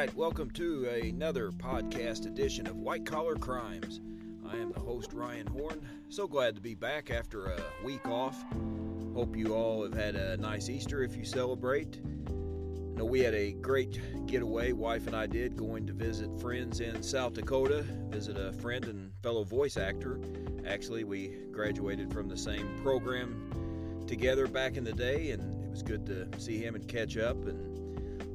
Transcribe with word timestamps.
right, 0.00 0.16
welcome 0.16 0.50
to 0.50 0.86
another 0.86 1.50
podcast 1.50 2.24
edition 2.24 2.66
of 2.66 2.74
White 2.74 3.04
Collar 3.04 3.34
Crimes. 3.34 4.00
I 4.48 4.56
am 4.56 4.72
the 4.72 4.80
host, 4.80 5.12
Ryan 5.12 5.46
Horn. 5.46 5.86
So 6.08 6.26
glad 6.26 6.54
to 6.54 6.62
be 6.62 6.74
back 6.74 7.10
after 7.10 7.52
a 7.52 7.62
week 7.84 8.06
off. 8.06 8.42
Hope 9.14 9.36
you 9.36 9.54
all 9.54 9.82
have 9.82 9.92
had 9.92 10.16
a 10.16 10.38
nice 10.38 10.70
Easter 10.70 11.02
if 11.02 11.14
you 11.18 11.26
celebrate. 11.26 12.02
know 12.02 13.04
we 13.04 13.20
had 13.20 13.34
a 13.34 13.52
great 13.52 14.00
getaway, 14.24 14.72
wife 14.72 15.06
and 15.06 15.14
I 15.14 15.26
did, 15.26 15.54
going 15.54 15.86
to 15.86 15.92
visit 15.92 16.30
friends 16.40 16.80
in 16.80 17.02
South 17.02 17.34
Dakota, 17.34 17.82
visit 18.08 18.38
a 18.38 18.54
friend 18.54 18.86
and 18.86 19.12
fellow 19.22 19.44
voice 19.44 19.76
actor. 19.76 20.18
Actually, 20.66 21.04
we 21.04 21.36
graduated 21.52 22.10
from 22.10 22.26
the 22.26 22.38
same 22.38 22.74
program 22.80 24.02
together 24.06 24.46
back 24.46 24.78
in 24.78 24.84
the 24.84 24.94
day, 24.94 25.32
and 25.32 25.62
it 25.62 25.70
was 25.70 25.82
good 25.82 26.06
to 26.06 26.26
see 26.40 26.56
him 26.56 26.74
and 26.74 26.88
catch 26.88 27.18
up 27.18 27.44
and 27.44 27.69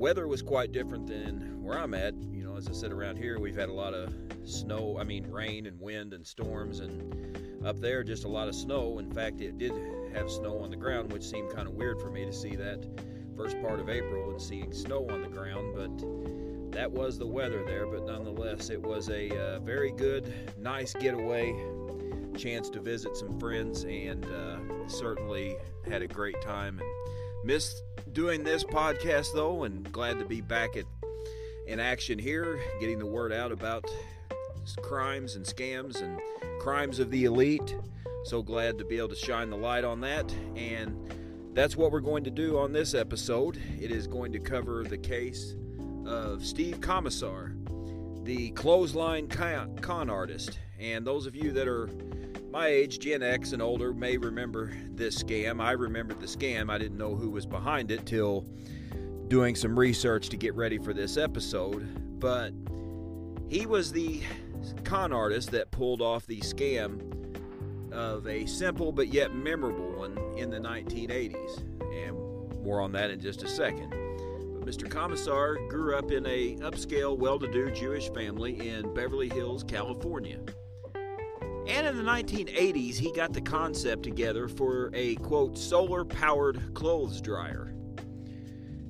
weather 0.05 0.27
was 0.27 0.43
quite 0.43 0.71
different 0.71 1.07
than 1.07 1.63
where 1.63 1.79
I'm 1.79 1.95
at. 1.95 2.13
You 2.31 2.43
know, 2.43 2.57
as 2.57 2.67
I 2.69 2.73
said, 2.73 2.91
around 2.91 3.17
here 3.17 3.39
we've 3.39 3.55
had 3.55 3.69
a 3.69 3.73
lot 3.73 3.95
of 3.95 4.13
snow, 4.43 4.99
I 4.99 5.03
mean, 5.03 5.25
rain 5.31 5.65
and 5.65 5.81
wind 5.81 6.13
and 6.13 6.23
storms, 6.23 6.79
and 6.79 7.65
up 7.65 7.79
there 7.79 8.03
just 8.03 8.23
a 8.23 8.27
lot 8.27 8.47
of 8.47 8.53
snow. 8.53 8.99
In 8.99 9.11
fact, 9.11 9.41
it 9.41 9.57
did 9.57 9.73
have 10.13 10.29
snow 10.29 10.59
on 10.59 10.69
the 10.69 10.75
ground, 10.75 11.11
which 11.11 11.23
seemed 11.23 11.51
kind 11.51 11.67
of 11.67 11.73
weird 11.73 11.99
for 11.99 12.11
me 12.11 12.23
to 12.23 12.31
see 12.31 12.55
that 12.55 12.85
first 13.35 13.59
part 13.63 13.79
of 13.79 13.89
April 13.89 14.29
and 14.29 14.39
seeing 14.39 14.71
snow 14.71 15.09
on 15.09 15.23
the 15.23 15.27
ground, 15.27 15.73
but 15.75 16.71
that 16.77 16.91
was 16.91 17.17
the 17.17 17.25
weather 17.25 17.65
there. 17.65 17.87
But 17.87 18.05
nonetheless, 18.05 18.69
it 18.69 18.79
was 18.79 19.09
a 19.09 19.35
uh, 19.35 19.59
very 19.61 19.89
good, 19.89 20.31
nice 20.59 20.93
getaway, 20.93 21.55
chance 22.37 22.69
to 22.69 22.79
visit 22.79 23.17
some 23.17 23.39
friends, 23.39 23.85
and 23.85 24.23
uh, 24.23 24.87
certainly 24.87 25.55
had 25.89 26.03
a 26.03 26.07
great 26.07 26.39
time. 26.43 26.79
And 26.79 27.14
missed 27.45 27.83
doing 28.11 28.43
this 28.43 28.63
podcast 28.63 29.27
though, 29.33 29.63
and 29.63 29.91
glad 29.91 30.17
to 30.17 30.25
be 30.25 30.41
back 30.41 30.75
at 30.75 30.85
in 31.67 31.79
action 31.79 32.17
here, 32.17 32.59
getting 32.79 32.99
the 32.99 33.05
word 33.05 33.31
out 33.31 33.51
about 33.51 33.85
crimes 34.81 35.35
and 35.35 35.45
scams 35.45 36.01
and 36.01 36.19
crimes 36.59 36.99
of 36.99 37.11
the 37.11 37.25
elite. 37.25 37.75
So 38.23 38.41
glad 38.41 38.79
to 38.79 38.85
be 38.85 38.97
able 38.97 39.09
to 39.09 39.15
shine 39.15 39.51
the 39.51 39.57
light 39.57 39.83
on 39.83 40.01
that, 40.01 40.33
and 40.55 40.97
that's 41.53 41.75
what 41.75 41.91
we're 41.91 41.99
going 41.99 42.23
to 42.23 42.31
do 42.31 42.57
on 42.57 42.73
this 42.73 42.95
episode. 42.95 43.61
It 43.79 43.91
is 43.91 44.07
going 44.07 44.31
to 44.33 44.39
cover 44.39 44.83
the 44.83 44.97
case 44.97 45.55
of 46.05 46.43
Steve 46.43 46.81
Comisar, 46.81 47.55
the 48.25 48.49
clothesline 48.51 49.27
con 49.27 50.09
artist. 50.09 50.59
And 50.79 51.05
those 51.05 51.25
of 51.25 51.35
you 51.35 51.51
that 51.53 51.67
are 51.67 51.89
my 52.55 52.67
age, 52.67 52.99
Gen 52.99 53.21
X 53.21 53.51
and 53.51 53.61
older, 53.61 53.93
may 53.93 54.15
remember 54.15 54.71
this 54.91 55.21
scam. 55.21 55.61
I 55.61 55.71
remembered 55.71 56.21
the 56.21 56.25
scam. 56.25 56.71
I 56.71 56.77
didn't 56.77 56.97
know 56.97 57.13
who 57.13 57.29
was 57.29 57.45
behind 57.45 57.91
it 57.91 58.05
till 58.05 58.45
doing 59.27 59.55
some 59.55 59.77
research 59.77 60.29
to 60.29 60.37
get 60.37 60.55
ready 60.55 60.77
for 60.77 60.93
this 60.93 61.17
episode. 61.17 61.85
But 62.17 62.53
he 63.49 63.65
was 63.65 63.91
the 63.91 64.21
con 64.85 65.11
artist 65.11 65.51
that 65.51 65.69
pulled 65.71 66.01
off 66.01 66.27
the 66.27 66.39
scam 66.39 67.01
of 67.91 68.25
a 68.25 68.45
simple 68.45 68.93
but 68.93 69.09
yet 69.09 69.35
memorable 69.35 69.91
one 69.91 70.17
in 70.37 70.49
the 70.49 70.59
1980s. 70.59 71.57
And 71.81 72.63
more 72.63 72.79
on 72.79 72.93
that 72.93 73.11
in 73.11 73.19
just 73.19 73.43
a 73.43 73.49
second. 73.49 73.89
But 73.89 74.65
Mr. 74.65 74.87
Comisar 74.87 75.69
grew 75.69 75.97
up 75.97 76.09
in 76.09 76.25
a 76.25 76.55
upscale, 76.59 77.17
well-to-do 77.17 77.71
Jewish 77.71 78.09
family 78.13 78.69
in 78.69 78.93
Beverly 78.93 79.27
Hills, 79.27 79.61
California. 79.61 80.39
And 81.67 81.87
in 81.87 81.97
the 81.97 82.03
1980s, 82.03 82.95
he 82.95 83.11
got 83.11 83.33
the 83.33 83.41
concept 83.41 84.03
together 84.03 84.47
for 84.47 84.91
a 84.93 85.15
quote 85.15 85.57
solar 85.57 86.05
powered 86.05 86.73
clothes 86.75 87.21
dryer. 87.21 87.73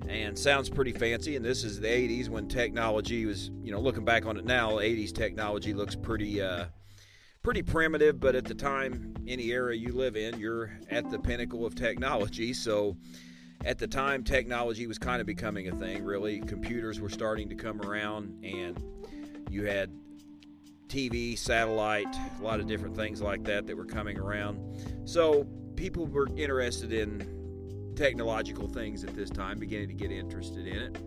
And 0.08 0.38
sounds 0.38 0.70
pretty 0.70 0.92
fancy. 0.92 1.36
And 1.36 1.44
this 1.44 1.64
is 1.64 1.80
the 1.80 1.88
80s 1.88 2.28
when 2.28 2.48
technology 2.48 3.26
was, 3.26 3.50
you 3.64 3.72
know, 3.72 3.80
looking 3.80 4.04
back 4.04 4.26
on 4.26 4.38
it 4.38 4.46
now, 4.46 4.74
80s 4.74 5.14
technology 5.14 5.74
looks 5.74 5.96
pretty, 5.96 6.42
uh, 6.42 6.66
pretty 7.44 7.64
primitive. 7.64 8.20
But 8.20 8.36
at 8.36 8.44
the 8.44 8.54
time, 8.54 9.16
any 9.26 9.52
era 9.52 9.76
you 9.76 9.94
live 9.94 10.18
in, 10.18 10.38
you're 10.40 10.78
at 10.90 11.10
the 11.10 11.18
pinnacle 11.18 11.66
of 11.66 11.76
technology. 11.76 12.54
So 12.54 12.98
at 13.64 13.80
the 13.80 13.88
time, 13.88 14.24
technology 14.24 14.86
was 14.86 15.00
kind 15.00 15.22
of 15.22 15.28
becoming 15.28 15.70
a 15.70 15.76
thing, 15.76 16.04
really. 16.04 16.42
Computers 16.42 17.00
were 17.00 17.10
starting 17.10 17.48
to 17.50 17.56
come 17.56 17.82
around, 17.82 18.44
and 18.44 18.84
you 19.50 19.66
had 19.66 19.92
TV, 20.88 21.38
satellite, 21.38 22.14
a 22.40 22.44
lot 22.44 22.60
of 22.60 22.68
different 22.68 22.96
things 22.96 23.22
like 23.22 23.44
that 23.46 23.68
that 23.68 23.76
were 23.76 23.86
coming 23.86 24.18
around. 24.18 24.60
So 25.06 25.48
people 25.76 26.08
were 26.08 26.28
interested 26.36 26.94
in 26.94 27.94
technological 27.96 28.68
things 28.68 29.04
at 29.04 29.16
this 29.16 29.30
time, 29.30 29.60
beginning 29.60 29.88
to 29.90 29.94
get 29.94 30.12
interested 30.12 30.68
in 30.68 30.76
it. 30.76 30.98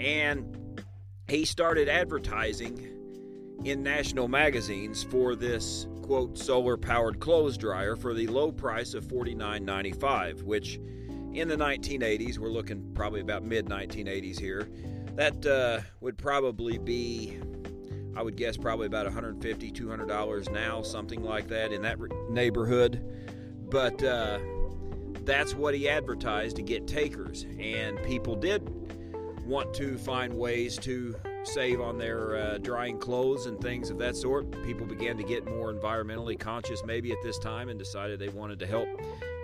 And 0.00 0.82
he 1.28 1.44
started 1.44 1.88
advertising 1.88 2.86
in 3.64 3.82
national 3.82 4.28
magazines 4.28 5.02
for 5.02 5.36
this 5.36 5.86
quote 6.02 6.38
solar 6.38 6.76
powered 6.76 7.20
clothes 7.20 7.58
dryer 7.58 7.94
for 7.94 8.14
the 8.14 8.26
low 8.26 8.50
price 8.50 8.94
of 8.94 9.06
$49.95, 9.06 10.42
which 10.42 10.80
in 11.32 11.46
the 11.46 11.56
1980s, 11.56 12.38
we're 12.38 12.48
looking 12.48 12.92
probably 12.94 13.20
about 13.20 13.44
mid 13.44 13.66
1980s 13.66 14.38
here, 14.38 14.68
that 15.14 15.46
uh, 15.46 15.80
would 16.00 16.18
probably 16.18 16.78
be 16.78 17.38
I 18.20 18.22
would 18.22 18.36
guess 18.36 18.58
probably 18.58 18.84
about 18.84 19.06
150 19.06 19.72
$200 19.72 20.52
now, 20.52 20.82
something 20.82 21.22
like 21.22 21.48
that 21.48 21.72
in 21.72 21.80
that 21.80 21.98
neighborhood. 22.28 23.02
But 23.70 24.04
uh, 24.04 24.38
that's 25.24 25.54
what 25.54 25.74
he 25.74 25.88
advertised 25.88 26.56
to 26.56 26.62
get 26.62 26.86
takers. 26.86 27.46
And 27.58 27.96
people 28.02 28.36
did 28.36 28.68
want 29.46 29.72
to 29.72 29.96
find 29.96 30.34
ways 30.34 30.76
to 30.80 31.16
save 31.44 31.80
on 31.80 31.96
their 31.96 32.36
uh, 32.36 32.58
drying 32.58 32.98
clothes 32.98 33.46
and 33.46 33.58
things 33.58 33.88
of 33.88 33.96
that 34.00 34.16
sort. 34.16 34.50
People 34.64 34.84
began 34.84 35.16
to 35.16 35.24
get 35.24 35.46
more 35.46 35.72
environmentally 35.72 36.38
conscious 36.38 36.84
maybe 36.84 37.12
at 37.12 37.22
this 37.22 37.38
time 37.38 37.70
and 37.70 37.78
decided 37.78 38.18
they 38.18 38.28
wanted 38.28 38.58
to 38.58 38.66
help 38.66 38.88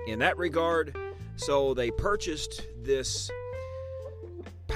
in 0.06 0.18
that 0.18 0.36
regard. 0.36 0.94
So 1.36 1.72
they 1.72 1.90
purchased 1.90 2.66
this, 2.82 3.30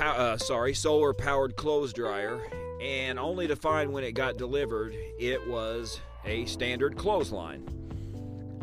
uh, 0.01 0.39
sorry, 0.39 0.73
solar 0.73 1.13
powered 1.13 1.57
clothes 1.57 1.93
dryer 1.93 2.41
and 2.81 3.19
only 3.19 3.47
to 3.47 3.57
find 3.57 3.93
when 3.93 4.05
it 4.05 4.13
got 4.13 4.39
delivered 4.39 4.95
it 5.19 5.47
was 5.47 6.01
a 6.25 6.45
standard 6.47 6.97
clothesline. 6.97 7.67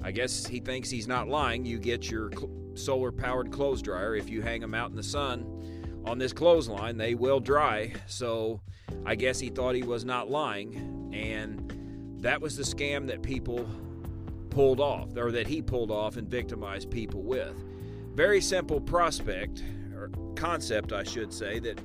I 0.04 0.12
guess 0.12 0.46
he 0.46 0.60
thinks 0.60 0.90
he's 0.90 1.08
not 1.08 1.28
lying. 1.28 1.66
You 1.66 1.80
get 1.80 2.10
your 2.10 2.32
solar 2.76 3.12
powered 3.12 3.52
clothes 3.52 3.82
dryer. 3.82 4.16
If 4.16 4.30
you 4.30 4.42
hang 4.42 4.62
them 4.62 4.74
out 4.74 4.90
in 4.90 4.96
the 4.96 5.04
sun 5.04 6.02
on 6.06 6.18
this 6.18 6.34
clothesline, 6.34 6.98
they 6.98 7.16
will 7.16 7.40
dry. 7.40 7.94
So 8.08 8.62
I 9.06 9.16
guess 9.16 9.40
he 9.40 9.50
thought 9.50 9.76
he 9.76 9.84
was 9.84 10.06
not 10.06 10.30
lying. 10.30 11.12
And 11.14 12.18
that 12.22 12.42
was 12.42 12.56
the 12.56 12.64
scam 12.64 13.08
that 13.08 13.22
people 13.22 13.68
pulled 14.50 14.80
off, 14.80 15.16
or 15.16 15.32
that 15.32 15.46
he 15.46 15.62
pulled 15.62 15.92
off 15.92 16.18
and 16.18 16.28
victimized 16.28 16.90
people 16.90 17.22
with. 17.22 17.54
Very 18.16 18.42
simple 18.42 18.82
prospect, 18.82 19.62
or 19.94 20.10
concept, 20.36 20.94
I 20.94 21.04
should 21.04 21.32
say, 21.32 21.60
that 21.60 21.80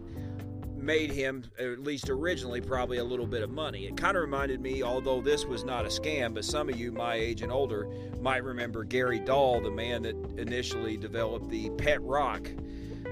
made 0.82 1.10
him, 1.10 1.44
at 1.58 1.80
least 1.80 2.10
originally, 2.10 2.60
probably 2.60 2.98
a 2.98 3.04
little 3.04 3.26
bit 3.26 3.42
of 3.42 3.50
money. 3.50 3.86
It 3.86 3.96
kind 3.96 4.16
of 4.16 4.22
reminded 4.22 4.60
me, 4.60 4.82
although 4.82 5.20
this 5.20 5.44
was 5.44 5.64
not 5.64 5.84
a 5.84 5.88
scam, 5.88 6.34
but 6.34 6.44
some 6.44 6.68
of 6.68 6.78
you 6.78 6.92
my 6.92 7.14
age 7.14 7.42
and 7.42 7.52
older 7.52 7.86
might 8.20 8.44
remember 8.44 8.84
Gary 8.84 9.20
Dahl, 9.20 9.60
the 9.60 9.70
man 9.70 10.02
that 10.02 10.16
initially 10.36 10.96
developed 10.96 11.48
the 11.48 11.70
pet 11.70 12.02
rock 12.02 12.50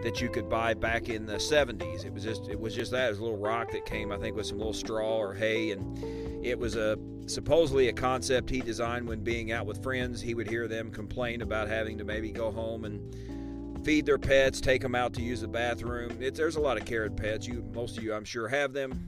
that 0.03 0.21
you 0.21 0.29
could 0.29 0.49
buy 0.49 0.75
back 0.75 1.09
in 1.09 1.27
the 1.27 1.35
70s. 1.35 2.05
It 2.05 2.13
was 2.13 2.25
just 2.25 2.49
it 2.49 2.59
was 2.59 2.75
just 2.75 2.91
that 2.93 3.07
it 3.07 3.11
was 3.11 3.19
a 3.19 3.23
little 3.23 3.39
rock 3.39 3.71
that 3.73 3.85
came 3.85 4.13
I 4.13 4.17
think 4.17 4.37
with 4.37 4.47
some 4.47 4.59
little 4.59 4.73
straw 4.73 5.19
or 5.19 5.35
hay 5.35 5.73
and 5.73 6.45
it 6.45 6.59
was 6.59 6.77
a 6.77 6.97
supposedly 7.27 7.89
a 7.89 7.93
concept 7.93 8.49
he 8.49 8.61
designed 8.61 9.07
when 9.07 9.23
being 9.23 9.53
out 9.53 9.67
with 9.67 9.83
friends. 9.83 10.21
He 10.21 10.35
would 10.35 10.49
hear 10.49 10.67
them 10.69 10.91
complain 10.91 11.43
about 11.43 11.69
having 11.69 11.99
to 11.99 12.05
maybe 12.05 12.31
go 12.31 12.51
home 12.51 12.84
and 12.84 13.15
feed 13.82 14.06
their 14.06 14.18
pets, 14.18 14.60
take 14.60 14.82
them 14.82 14.94
out 14.94 15.12
to 15.15 15.22
use 15.22 15.41
the 15.41 15.48
bathroom. 15.48 16.16
There's 16.18 16.56
a 16.56 16.60
lot 16.60 16.77
of 16.77 16.84
care 16.84 17.09
pets. 17.10 17.47
You, 17.47 17.65
most 17.74 17.97
of 17.97 18.04
you, 18.04 18.15
I'm 18.15 18.24
sure, 18.24 18.48
have 18.48 18.72
them. 18.72 19.06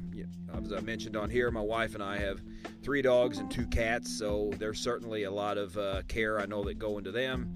As 0.54 0.72
I 0.72 0.80
mentioned 0.80 1.16
on 1.16 1.30
here, 1.30 1.50
my 1.50 1.62
wife 1.62 1.94
and 1.94 2.02
I 2.02 2.18
have 2.18 2.42
three 2.82 3.00
dogs 3.00 3.38
and 3.38 3.50
two 3.50 3.66
cats, 3.66 4.10
so 4.10 4.50
there's 4.58 4.78
certainly 4.78 5.24
a 5.24 5.30
lot 5.30 5.56
of 5.56 5.76
uh, 5.78 6.02
care 6.08 6.38
I 6.38 6.46
know 6.46 6.62
that 6.64 6.78
go 6.78 6.98
into 6.98 7.10
them. 7.10 7.54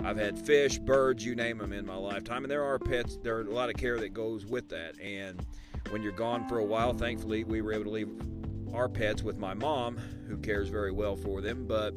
I've 0.00 0.16
had 0.16 0.38
fish, 0.38 0.78
birds, 0.78 1.24
you 1.24 1.34
name 1.34 1.58
them 1.58 1.72
in 1.72 1.84
my 1.84 1.96
lifetime, 1.96 2.44
and 2.44 2.50
there 2.50 2.64
are 2.64 2.78
pets. 2.78 3.18
There 3.22 3.36
are 3.36 3.42
a 3.42 3.50
lot 3.50 3.68
of 3.68 3.76
care 3.76 3.98
that 4.00 4.14
goes 4.14 4.46
with 4.46 4.68
that. 4.70 4.98
And 5.00 5.44
when 5.90 6.02
you're 6.02 6.12
gone 6.12 6.48
for 6.48 6.58
a 6.58 6.64
while, 6.64 6.94
thankfully, 6.94 7.44
we 7.44 7.60
were 7.60 7.72
able 7.72 7.84
to 7.84 7.90
leave 7.90 8.10
our 8.72 8.88
pets 8.88 9.22
with 9.22 9.36
my 9.36 9.54
mom, 9.54 9.98
who 10.28 10.38
cares 10.38 10.68
very 10.68 10.92
well 10.92 11.16
for 11.16 11.40
them. 11.40 11.66
But 11.66 11.94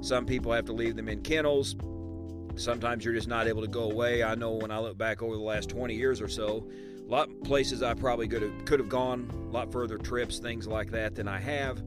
some 0.00 0.26
people 0.26 0.52
have 0.52 0.66
to 0.66 0.72
leave 0.72 0.94
them 0.94 1.08
in 1.08 1.22
kennels 1.22 1.74
Sometimes 2.58 3.04
you're 3.04 3.14
just 3.14 3.28
not 3.28 3.46
able 3.46 3.62
to 3.62 3.68
go 3.68 3.90
away. 3.90 4.22
I 4.22 4.34
know 4.34 4.52
when 4.52 4.70
I 4.70 4.78
look 4.78 4.98
back 4.98 5.22
over 5.22 5.34
the 5.34 5.40
last 5.40 5.68
20 5.68 5.94
years 5.94 6.20
or 6.20 6.28
so, 6.28 6.68
a 7.00 7.10
lot 7.10 7.30
of 7.30 7.42
places 7.44 7.82
I 7.82 7.94
probably 7.94 8.28
could 8.28 8.42
have, 8.42 8.64
could 8.64 8.80
have 8.80 8.88
gone, 8.88 9.30
a 9.32 9.52
lot 9.52 9.72
further 9.72 9.96
trips, 9.96 10.38
things 10.38 10.66
like 10.66 10.90
that 10.90 11.14
than 11.14 11.28
I 11.28 11.38
have. 11.38 11.82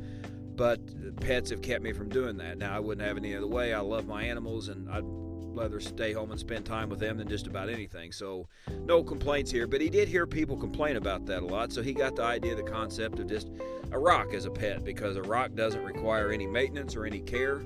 but 0.56 0.80
pets 1.20 1.50
have 1.50 1.62
kept 1.62 1.84
me 1.84 1.94
from 1.94 2.10
doing 2.10 2.38
that. 2.38 2.58
Now 2.58 2.76
I 2.76 2.80
wouldn't 2.80 3.08
have 3.08 3.18
any 3.18 3.36
other 3.36 3.48
way. 3.48 3.74
I 3.74 3.80
love 3.80 4.08
my 4.08 4.24
animals, 4.24 4.68
and 4.68 4.90
I'd 4.90 5.04
rather 5.04 5.80
stay 5.80 6.14
home 6.14 6.32
and 6.32 6.40
spend 6.40 6.66
time 6.66 6.90
with 6.90 7.00
them 7.00 7.18
than 7.18 7.28
just 7.28 7.48
about 7.48 7.70
anything. 7.70 8.12
So 8.12 8.48
no 8.86 9.04
complaints 9.04 9.52
here. 9.52 9.68
But 9.68 9.82
he 9.82 9.90
did 9.90 10.08
hear 10.08 10.26
people 10.26 10.56
complain 10.56 10.98
about 10.98 11.26
that 11.26 11.44
a 11.44 11.46
lot, 11.46 11.72
so 11.74 11.82
he 11.82 11.94
got 11.94 12.16
the 12.16 12.24
idea, 12.24 12.56
the 12.56 12.64
concept 12.64 13.20
of 13.20 13.28
just 13.28 13.50
a 13.92 14.00
rock 14.00 14.34
as 14.34 14.46
a 14.46 14.52
pet 14.52 14.84
because 14.84 15.18
a 15.18 15.22
rock 15.24 15.54
doesn't 15.56 15.84
require 15.84 16.32
any 16.32 16.48
maintenance 16.48 16.96
or 16.96 17.06
any 17.06 17.22
care. 17.22 17.62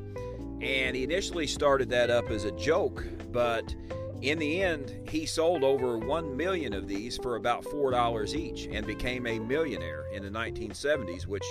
And 0.62 0.96
he 0.96 1.04
initially 1.04 1.48
started 1.48 1.90
that 1.90 2.10
up 2.10 2.30
as 2.30 2.46
a 2.46 2.52
joke, 2.52 3.06
but 3.32 3.76
in 4.22 4.40
the 4.40 4.64
end, 4.64 5.08
he 5.10 5.26
sold 5.26 5.64
over 5.64 5.98
1 5.98 6.36
million 6.36 6.74
of 6.74 6.88
these 6.88 7.18
for 7.18 7.36
about 7.36 7.64
$4 7.64 8.36
each 8.36 8.66
and 8.66 8.88
became 8.88 9.28
a 9.28 9.40
millionaire 9.40 10.06
in 10.14 10.24
the 10.24 10.30
1970s, 10.30 11.28
which 11.28 11.44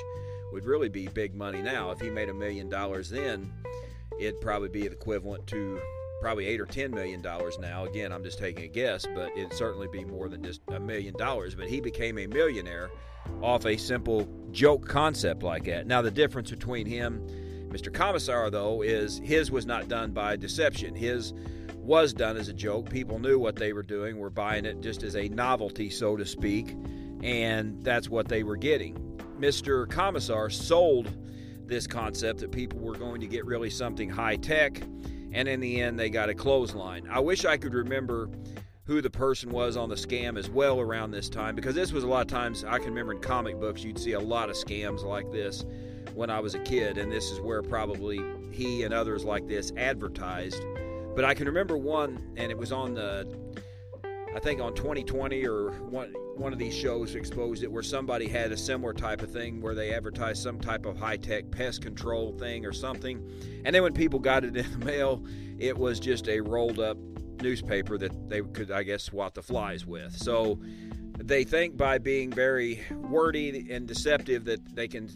would 0.53 0.65
really 0.65 0.89
be 0.89 1.09
big 1.09 1.35
money 1.35 1.63
now. 1.63 1.91
If 1.91 2.01
he 2.01 2.11
made 2.11 2.29
a 2.29 2.35
million 2.35 2.69
dollars 2.69 3.11
then, 3.11 3.53
it'd 4.19 4.41
probably 4.41 4.69
be 4.69 4.87
equivalent 4.87 5.47
to 5.49 5.81
probably 6.21 6.47
eight 6.47 6.61
or 6.61 6.67
ten 6.67 6.91
million 6.91 7.21
dollars 7.21 7.59
now. 7.59 7.85
Again, 7.85 8.13
I'm 8.13 8.23
just 8.23 8.39
taking 8.39 8.65
a 8.65 8.69
guess, 8.69 9.05
but 9.15 9.31
it'd 9.37 9.53
certainly 9.53 9.89
be 9.89 10.05
more 10.05 10.29
than 10.29 10.43
just 10.43 10.63
a 10.69 10.81
million 10.81 11.15
dollars. 11.17 11.55
But 11.55 11.69
he 11.69 11.81
became 11.81 12.19
a 12.19 12.27
millionaire 12.27 12.91
off 13.43 13.67
a 13.67 13.77
simple 13.77 14.27
joke 14.51 14.89
concept 14.89 15.43
like 15.43 15.65
that. 15.65 15.87
Now, 15.87 16.03
the 16.03 16.11
difference 16.11 16.51
between 16.51 16.87
him, 16.87 17.27
Mr. 17.75 17.91
Comisar, 17.91 18.51
though, 18.51 18.83
is 18.83 19.19
his 19.19 19.51
was 19.51 19.67
not 19.67 19.89
done 19.89 20.13
by 20.13 20.37
deception. 20.37 20.95
His 20.95 21.35
was 21.77 22.15
done 22.15 22.37
as 22.37 22.49
a 22.49 22.53
joke. 22.53 22.89
People 22.89 23.19
knew 23.19 23.39
what 23.39 23.57
they 23.57 23.73
were 23.73 23.83
doing, 23.83 24.19
were 24.19 24.31
buying 24.31 24.65
it 24.65 24.81
just 24.81 25.03
as 25.03 25.17
a 25.17 25.29
novelty, 25.29 25.91
so 25.91 26.17
to 26.17 26.25
speak, 26.25 26.77
and 27.23 27.83
that's 27.83 28.09
what 28.09 28.29
they 28.29 28.43
were 28.43 28.57
getting. 28.57 28.95
Mr. 29.39 29.87
Comisar 29.87 30.51
sold 30.51 31.11
this 31.67 31.87
concept 31.87 32.41
that 32.41 32.53
people 32.53 32.79
were 32.79 32.95
going 32.95 33.21
to 33.21 33.27
get 33.27 33.45
really 33.45 33.71
something 33.71 34.09
high 34.09 34.37
tech 34.37 34.81
and 35.35 35.49
in 35.49 35.59
the 35.59 35.81
end, 35.81 35.99
they 35.99 36.11
got 36.11 36.31
a 36.31 36.35
clothesline. 36.35 37.09
I 37.11 37.19
wish 37.19 37.45
I 37.45 37.57
could 37.57 37.75
remember 37.75 38.31
who 38.87 39.03
the 39.03 39.11
person 39.11 39.51
was 39.51 39.77
on 39.77 39.89
the 39.89 39.97
scam 39.97 40.39
as 40.39 40.49
well 40.49 40.79
around 40.79 41.11
this 41.11 41.29
time 41.29 41.57
because 41.57 41.75
this 41.75 41.91
was 41.91 42.05
a 42.05 42.07
lot 42.07 42.21
of 42.21 42.29
times 42.29 42.65
I 42.65 42.79
can 42.79 42.89
remember 42.89 43.13
in 43.13 43.19
comic 43.19 43.59
books 43.59 43.83
you'd 43.83 43.99
see 43.99 44.13
a 44.13 44.21
lot 44.21 44.49
of 44.49 44.57
scams 44.57 45.03
like 45.03 45.31
this 45.33 45.65
when 46.15 46.31
I 46.31 46.41
was 46.41 46.55
a 46.55 46.59
kid, 46.61 46.99
and 46.99 47.11
this 47.11 47.31
is 47.31 47.41
where 47.41 47.63
probably 47.63 48.21
he 48.51 48.83
and 48.83 48.93
others 48.93 49.25
like 49.25 49.47
this 49.49 49.73
advertised. 49.77 50.65
But 51.15 51.25
I 51.25 51.35
can 51.35 51.47
remember 51.47 51.77
one, 51.77 52.33
and 52.37 52.51
it 52.51 52.59
was 52.59 52.73
on 52.73 52.95
the 52.95 53.27
I 54.35 54.41
think 54.41 54.61
on 54.61 54.75
2020 54.75 55.47
or 55.47 55.71
one 55.83 56.13
one 56.37 56.53
of 56.53 56.59
these 56.59 56.75
shows 56.75 57.15
exposed 57.15 57.63
it 57.63 57.71
where 57.71 57.83
somebody 57.83 58.27
had 58.27 58.51
a 58.51 58.57
similar 58.57 58.93
type 58.93 59.23
of 59.23 59.31
thing 59.31 59.61
where 59.61 59.75
they 59.75 59.95
advertised 59.95 60.43
some 60.43 60.59
type 60.59 60.85
of 60.85 60.97
high-tech 60.97 61.49
pest 61.53 61.81
control 61.81 62.33
thing 62.33 62.67
or 62.67 62.73
something. 62.73 63.25
And 63.65 63.73
then 63.73 63.85
when 63.85 63.93
people 63.93 64.19
got 64.19 64.45
it 64.45 64.57
in 64.57 64.69
the 64.73 64.85
mail, 64.85 65.25
it 65.61 65.79
was 65.79 66.01
just 66.01 66.29
a 66.29 66.41
rolled 66.41 66.81
up 66.81 66.99
newspaper 67.41 67.97
that 67.99 68.29
they 68.29 68.41
could 68.43 68.73
I 68.73 68.83
guess 68.83 69.05
swat 69.05 69.35
the 69.35 69.43
flies 69.43 69.87
with. 69.87 70.17
So 70.17 70.59
they 71.19 71.45
think 71.45 71.77
by 71.77 71.99
being 71.99 72.33
very 72.33 72.83
wordy 72.91 73.71
and 73.71 73.87
deceptive 73.87 74.45
that 74.47 74.75
they 74.75 74.89
can 74.89 75.09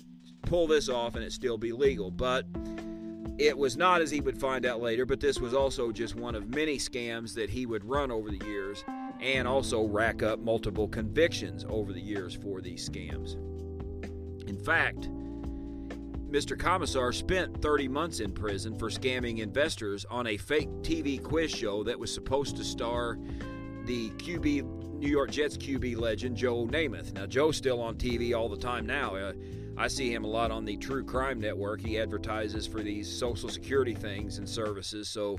pull 0.42 0.66
this 0.66 0.88
off 0.88 1.14
and 1.14 1.24
it 1.24 1.32
still 1.32 1.58
be 1.58 1.72
legal. 1.72 2.10
But 2.10 2.46
it 3.38 3.56
was 3.56 3.76
not, 3.76 4.00
as 4.00 4.10
he 4.10 4.20
would 4.20 4.38
find 4.38 4.66
out 4.66 4.80
later, 4.80 5.06
but 5.06 5.20
this 5.20 5.38
was 5.38 5.54
also 5.54 5.92
just 5.92 6.16
one 6.16 6.34
of 6.34 6.54
many 6.54 6.76
scams 6.76 7.34
that 7.34 7.50
he 7.50 7.66
would 7.66 7.84
run 7.84 8.10
over 8.10 8.30
the 8.30 8.44
years 8.44 8.84
and 9.20 9.46
also 9.46 9.84
rack 9.84 10.22
up 10.22 10.40
multiple 10.40 10.88
convictions 10.88 11.64
over 11.68 11.92
the 11.92 12.00
years 12.00 12.34
for 12.34 12.60
these 12.60 12.88
scams. 12.88 13.34
In 14.48 14.56
fact, 14.56 15.08
Mr. 16.30 16.56
Comisar 16.56 17.14
spent 17.14 17.62
30 17.62 17.88
months 17.88 18.20
in 18.20 18.32
prison 18.32 18.76
for 18.76 18.90
scamming 18.90 19.38
investors 19.38 20.04
on 20.10 20.26
a 20.26 20.36
fake 20.36 20.68
TV 20.82 21.22
quiz 21.22 21.50
show 21.50 21.82
that 21.84 21.98
was 21.98 22.12
supposed 22.12 22.56
to 22.56 22.64
star 22.64 23.18
the 23.84 24.10
QB 24.10 24.98
New 24.98 25.08
York 25.08 25.30
Jets 25.30 25.56
QB 25.56 25.96
legend 25.96 26.36
Joe 26.36 26.66
Namath. 26.66 27.14
Now 27.14 27.24
Joe's 27.24 27.56
still 27.56 27.80
on 27.80 27.94
TV 27.94 28.36
all 28.36 28.48
the 28.48 28.58
time 28.58 28.84
now. 28.84 29.14
Uh, 29.14 29.32
I 29.78 29.86
see 29.86 30.12
him 30.12 30.24
a 30.24 30.28
lot 30.28 30.50
on 30.50 30.64
the 30.64 30.76
True 30.76 31.04
Crime 31.04 31.40
Network. 31.40 31.80
He 31.80 32.00
advertises 32.00 32.66
for 32.66 32.82
these 32.82 33.08
Social 33.08 33.48
Security 33.48 33.94
things 33.94 34.38
and 34.38 34.48
services. 34.48 35.08
So 35.08 35.38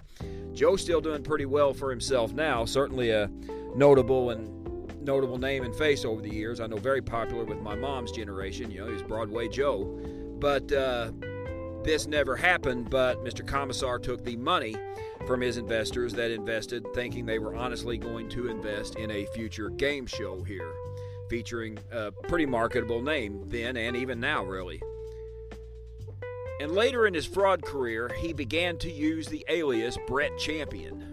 Joe's 0.53 0.81
still 0.81 1.01
doing 1.01 1.23
pretty 1.23 1.45
well 1.45 1.73
for 1.73 1.89
himself 1.89 2.31
now. 2.31 2.63
Certainly 2.63 3.11
a 3.11 3.29
notable 3.75 4.29
and 4.29 4.55
notable 5.03 5.37
name 5.37 5.63
and 5.63 5.75
face 5.75 6.05
over 6.05 6.21
the 6.21 6.33
years. 6.33 6.59
I 6.59 6.67
know 6.67 6.77
very 6.77 7.01
popular 7.01 7.43
with 7.43 7.59
my 7.61 7.75
mom's 7.75 8.11
generation. 8.11 8.71
You 8.71 8.85
know, 8.85 8.91
he's 8.91 9.03
Broadway 9.03 9.49
Joe. 9.49 9.83
But 10.39 10.71
uh, 10.71 11.11
this 11.83 12.07
never 12.07 12.35
happened. 12.35 12.89
But 12.89 13.23
Mr. 13.23 13.45
Comisar 13.45 14.01
took 14.01 14.23
the 14.23 14.37
money 14.37 14.75
from 15.27 15.41
his 15.41 15.57
investors 15.57 16.13
that 16.13 16.31
invested, 16.31 16.85
thinking 16.93 17.25
they 17.25 17.39
were 17.39 17.55
honestly 17.55 17.97
going 17.97 18.29
to 18.29 18.49
invest 18.49 18.95
in 18.95 19.11
a 19.11 19.25
future 19.27 19.69
game 19.69 20.05
show 20.05 20.41
here, 20.43 20.71
featuring 21.29 21.77
a 21.91 22.11
pretty 22.11 22.45
marketable 22.45 23.01
name 23.01 23.43
then 23.47 23.77
and 23.77 23.95
even 23.95 24.19
now, 24.19 24.43
really. 24.43 24.81
And 26.59 26.73
later 26.73 27.07
in 27.07 27.13
his 27.13 27.25
fraud 27.25 27.61
career, 27.61 28.11
he 28.17 28.33
began 28.33 28.77
to 28.79 28.91
use 28.91 29.27
the 29.27 29.45
alias 29.47 29.97
Brett 30.07 30.37
Champion 30.37 31.09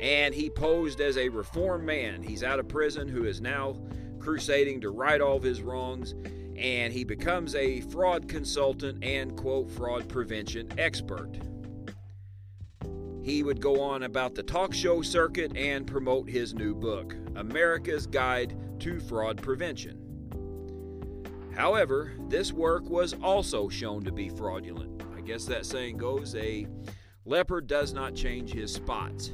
and 0.00 0.34
he 0.34 0.48
posed 0.48 1.00
as 1.00 1.18
a 1.18 1.28
reformed 1.28 1.84
man. 1.84 2.22
He's 2.22 2.42
out 2.42 2.58
of 2.58 2.68
prison 2.68 3.06
who 3.06 3.24
is 3.24 3.40
now 3.40 3.76
crusading 4.18 4.80
to 4.80 4.90
right 4.90 5.20
all 5.20 5.36
of 5.36 5.42
his 5.42 5.62
wrongs, 5.62 6.14
and 6.56 6.92
he 6.92 7.04
becomes 7.04 7.54
a 7.54 7.82
fraud 7.82 8.28
consultant 8.28 9.04
and, 9.04 9.36
quote, 9.36 9.70
fraud 9.70 10.08
prevention 10.08 10.68
expert. 10.78 11.30
He 13.22 13.42
would 13.42 13.60
go 13.60 13.82
on 13.82 14.02
about 14.04 14.34
the 14.34 14.42
talk 14.42 14.72
show 14.72 15.02
circuit 15.02 15.54
and 15.54 15.86
promote 15.86 16.28
his 16.28 16.54
new 16.54 16.74
book, 16.74 17.14
America's 17.36 18.06
Guide 18.06 18.56
to 18.80 19.00
Fraud 19.00 19.42
Prevention. 19.42 19.98
However, 21.54 22.12
this 22.28 22.52
work 22.52 22.88
was 22.88 23.14
also 23.22 23.68
shown 23.68 24.02
to 24.04 24.12
be 24.12 24.28
fraudulent. 24.28 25.02
I 25.16 25.20
guess 25.20 25.44
that 25.46 25.66
saying 25.66 25.98
goes 25.98 26.34
a 26.34 26.66
leopard 27.24 27.66
does 27.66 27.92
not 27.92 28.14
change 28.14 28.52
his 28.52 28.72
spots 28.72 29.32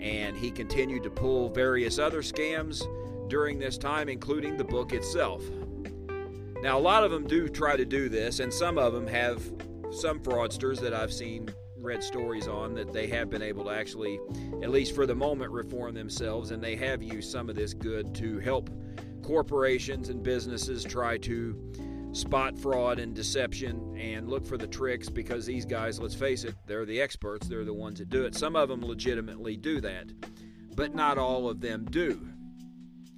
and 0.00 0.36
he 0.36 0.50
continued 0.50 1.02
to 1.02 1.10
pull 1.10 1.50
various 1.50 1.98
other 1.98 2.22
scams 2.22 2.82
during 3.28 3.58
this 3.58 3.76
time, 3.76 4.08
including 4.08 4.56
the 4.56 4.64
book 4.64 4.92
itself. 4.92 5.44
Now, 6.62 6.78
a 6.78 6.80
lot 6.80 7.04
of 7.04 7.10
them 7.10 7.26
do 7.26 7.48
try 7.48 7.76
to 7.76 7.84
do 7.84 8.08
this, 8.08 8.40
and 8.40 8.52
some 8.52 8.78
of 8.78 8.92
them 8.92 9.06
have 9.06 9.42
some 9.90 10.20
fraudsters 10.20 10.80
that 10.80 10.94
I've 10.94 11.12
seen 11.12 11.52
read 11.82 12.02
stories 12.02 12.48
on 12.48 12.74
that 12.74 12.92
they 12.92 13.06
have 13.08 13.30
been 13.30 13.42
able 13.42 13.64
to 13.64 13.70
actually, 13.70 14.18
at 14.62 14.70
least 14.70 14.94
for 14.94 15.06
the 15.06 15.14
moment, 15.14 15.50
reform 15.50 15.94
themselves, 15.94 16.50
and 16.50 16.62
they 16.62 16.76
have 16.76 17.02
used 17.02 17.30
some 17.30 17.48
of 17.48 17.56
this 17.56 17.74
good 17.74 18.14
to 18.16 18.38
help 18.38 18.70
corporations 19.22 20.08
and 20.08 20.22
businesses 20.22 20.84
try 20.84 21.16
to 21.18 21.56
spot 22.12 22.58
fraud 22.58 22.98
and 22.98 23.14
deception 23.14 23.96
and 23.96 24.28
look 24.28 24.44
for 24.44 24.58
the 24.58 24.66
tricks 24.66 25.08
because 25.08 25.46
these 25.46 25.64
guys, 25.64 26.00
let's 26.00 26.14
face 26.14 26.44
it, 26.44 26.54
they're 26.66 26.84
the 26.84 27.00
experts. 27.00 27.46
They're 27.46 27.64
the 27.64 27.74
ones 27.74 27.98
that 27.98 28.08
do 28.08 28.24
it. 28.24 28.34
Some 28.34 28.56
of 28.56 28.68
them 28.68 28.84
legitimately 28.84 29.56
do 29.56 29.80
that, 29.80 30.12
but 30.74 30.94
not 30.94 31.18
all 31.18 31.48
of 31.48 31.60
them 31.60 31.86
do. 31.90 32.28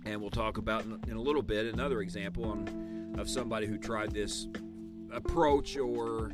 And 0.05 0.21
we'll 0.21 0.31
talk 0.31 0.59
about 0.59 0.85
in 0.85 1.17
a 1.17 1.21
little 1.21 1.43
bit 1.43 1.73
another 1.73 2.01
example 2.01 2.45
on, 2.45 3.17
of 3.19 3.29
somebody 3.29 3.67
who 3.67 3.79
tried 3.79 4.13
this 4.13 4.49
approach 5.13 5.77
or 5.77 6.33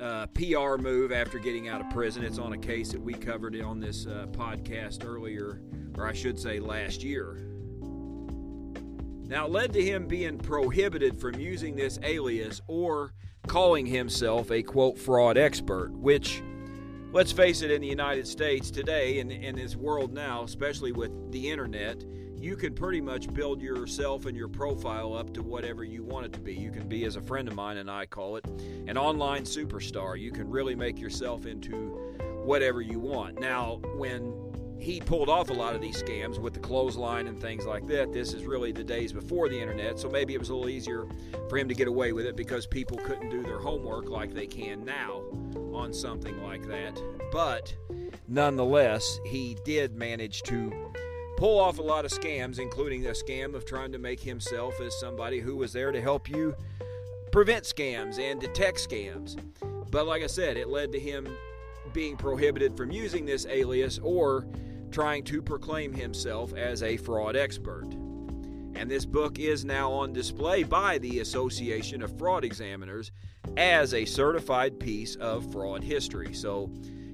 uh, 0.00 0.26
PR 0.28 0.76
move 0.76 1.12
after 1.12 1.38
getting 1.38 1.68
out 1.68 1.80
of 1.80 1.90
prison. 1.90 2.24
It's 2.24 2.38
on 2.38 2.52
a 2.52 2.58
case 2.58 2.92
that 2.92 3.00
we 3.00 3.14
covered 3.14 3.60
on 3.60 3.80
this 3.80 4.06
uh, 4.06 4.26
podcast 4.30 5.04
earlier, 5.04 5.60
or 5.96 6.06
I 6.06 6.12
should 6.12 6.38
say 6.38 6.60
last 6.60 7.02
year. 7.02 7.44
Now, 9.28 9.44
it 9.44 9.50
led 9.50 9.72
to 9.74 9.84
him 9.84 10.06
being 10.06 10.38
prohibited 10.38 11.20
from 11.20 11.38
using 11.38 11.76
this 11.76 11.98
alias 12.02 12.62
or 12.66 13.12
calling 13.46 13.84
himself 13.84 14.50
a 14.50 14.62
quote 14.62 14.98
fraud 14.98 15.36
expert, 15.36 15.90
which, 15.92 16.42
let's 17.12 17.32
face 17.32 17.60
it, 17.62 17.70
in 17.70 17.82
the 17.82 17.88
United 17.88 18.26
States 18.26 18.70
today 18.70 19.20
and 19.20 19.30
in 19.30 19.56
this 19.56 19.76
world 19.76 20.14
now, 20.14 20.44
especially 20.44 20.92
with 20.92 21.10
the 21.30 21.50
internet, 21.50 22.04
you 22.40 22.56
can 22.56 22.74
pretty 22.74 23.00
much 23.00 23.32
build 23.32 23.60
yourself 23.60 24.26
and 24.26 24.36
your 24.36 24.48
profile 24.48 25.14
up 25.14 25.32
to 25.34 25.42
whatever 25.42 25.84
you 25.84 26.04
want 26.04 26.26
it 26.26 26.32
to 26.34 26.40
be. 26.40 26.54
You 26.54 26.70
can 26.70 26.88
be, 26.88 27.04
as 27.04 27.16
a 27.16 27.20
friend 27.20 27.48
of 27.48 27.54
mine 27.54 27.78
and 27.78 27.90
I 27.90 28.06
call 28.06 28.36
it, 28.36 28.46
an 28.86 28.96
online 28.96 29.42
superstar. 29.42 30.18
You 30.18 30.30
can 30.30 30.48
really 30.48 30.74
make 30.74 30.98
yourself 30.98 31.46
into 31.46 31.74
whatever 32.44 32.80
you 32.80 33.00
want. 33.00 33.40
Now, 33.40 33.80
when 33.96 34.32
he 34.78 35.00
pulled 35.00 35.28
off 35.28 35.50
a 35.50 35.52
lot 35.52 35.74
of 35.74 35.80
these 35.80 36.00
scams 36.00 36.38
with 36.38 36.54
the 36.54 36.60
clothesline 36.60 37.26
and 37.26 37.40
things 37.40 37.66
like 37.66 37.86
that. 37.88 38.12
This 38.12 38.32
is 38.32 38.44
really 38.44 38.70
the 38.70 38.84
days 38.84 39.12
before 39.12 39.48
the 39.48 39.60
internet, 39.60 39.98
so 39.98 40.08
maybe 40.08 40.34
it 40.34 40.38
was 40.38 40.50
a 40.50 40.54
little 40.54 40.68
easier 40.68 41.06
for 41.48 41.58
him 41.58 41.68
to 41.68 41.74
get 41.74 41.88
away 41.88 42.12
with 42.12 42.26
it 42.26 42.36
because 42.36 42.64
people 42.64 42.96
couldn't 42.98 43.28
do 43.28 43.42
their 43.42 43.58
homework 43.58 44.08
like 44.08 44.32
they 44.32 44.46
can 44.46 44.84
now 44.84 45.22
on 45.74 45.92
something 45.92 46.40
like 46.44 46.66
that. 46.68 47.02
But 47.32 47.74
nonetheless, 48.28 49.18
he 49.26 49.56
did 49.64 49.96
manage 49.96 50.42
to 50.44 50.92
pull 51.38 51.60
off 51.60 51.78
a 51.78 51.82
lot 51.82 52.04
of 52.04 52.10
scams, 52.10 52.58
including 52.58 53.06
a 53.06 53.10
scam 53.10 53.54
of 53.54 53.64
trying 53.64 53.92
to 53.92 53.98
make 53.98 54.18
himself 54.18 54.80
as 54.80 54.98
somebody 54.98 55.38
who 55.38 55.54
was 55.54 55.72
there 55.72 55.92
to 55.92 56.00
help 56.00 56.28
you 56.28 56.52
prevent 57.30 57.62
scams 57.62 58.18
and 58.18 58.40
detect 58.40 58.78
scams. 58.78 59.40
But 59.92 60.08
like 60.08 60.24
I 60.24 60.26
said, 60.26 60.56
it 60.56 60.66
led 60.66 60.90
to 60.90 60.98
him 60.98 61.28
being 61.92 62.16
prohibited 62.16 62.76
from 62.76 62.90
using 62.90 63.24
this 63.24 63.46
alias 63.46 64.00
or 64.02 64.48
trying 64.90 65.22
to 65.24 65.40
proclaim 65.40 65.92
himself 65.92 66.52
as 66.54 66.82
a 66.82 66.96
fraud 66.96 67.36
expert. 67.36 67.86
And 68.74 68.90
this 68.90 69.06
book 69.06 69.38
is 69.38 69.64
now 69.64 69.92
on 69.92 70.12
display 70.12 70.64
by 70.64 70.98
the 70.98 71.20
Association 71.20 72.02
of 72.02 72.18
Fraud 72.18 72.44
Examiners 72.44 73.12
as 73.56 73.94
a 73.94 74.04
certified 74.04 74.80
piece 74.80 75.14
of 75.14 75.52
fraud 75.52 75.84
history. 75.84 76.34
So, 76.34 76.68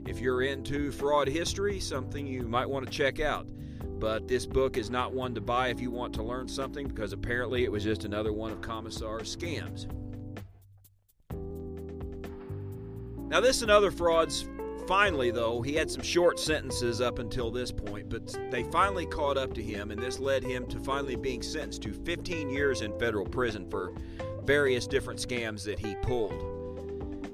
if 0.07 0.19
you're 0.19 0.43
into 0.43 0.93
fraud 0.93 1.29
history, 1.29 1.79
something 1.79 2.27
you 2.27 2.45
might 2.45 2.71
want 2.71 2.87
to 2.87 2.91
check 2.91 3.21
out. 3.21 3.47
But 3.99 4.29
this 4.29 4.47
book 4.47 4.77
is 4.77 4.91
not 4.91 5.13
one 5.13 5.35
to 5.35 5.41
buy 5.41 5.69
if 5.69 5.81
you 5.81 5.91
want 5.91 6.15
to 6.15 6.23
learn 6.23 6.49
something 6.49 6.87
because 6.87 7.13
apparently 7.13 7.65
it 7.65 7.73
was 7.73 7.85
just 7.85 8.05
another 8.05 8.33
one 8.33 8.53
of 8.53 8.61
Comisar's 8.61 9.35
scams. 9.35 9.87
Now, 13.29 13.41
this 13.41 13.63
and 13.63 13.71
other 13.71 13.91
frauds 13.91 14.47
Finally, 14.87 15.31
though, 15.31 15.63
he 15.63 15.75
had 15.75 15.91
some 15.91 16.03
short 16.03 16.39
sentences 16.39 17.01
up 17.01 17.19
until 17.19 17.51
this 17.51 17.73
point, 17.73 18.09
but 18.11 18.37
they 18.51 18.65
finally 18.65 19.07
caught 19.07 19.39
up 19.39 19.55
to 19.55 19.63
him, 19.63 19.91
and 19.91 20.01
this 20.01 20.19
led 20.19 20.45
him 20.45 20.67
to 20.67 20.79
finally 20.79 21.17
being 21.17 21.43
sentenced 21.43 21.83
to 21.83 21.93
15 21.93 22.51
years 22.51 22.83
in 22.83 22.97
federal 22.99 23.25
prison 23.25 23.67
for 23.71 23.95
various 24.45 24.87
different 24.87 25.19
scams 25.19 25.65
that 25.65 25.79
he 25.79 25.95
pulled. 25.97 26.33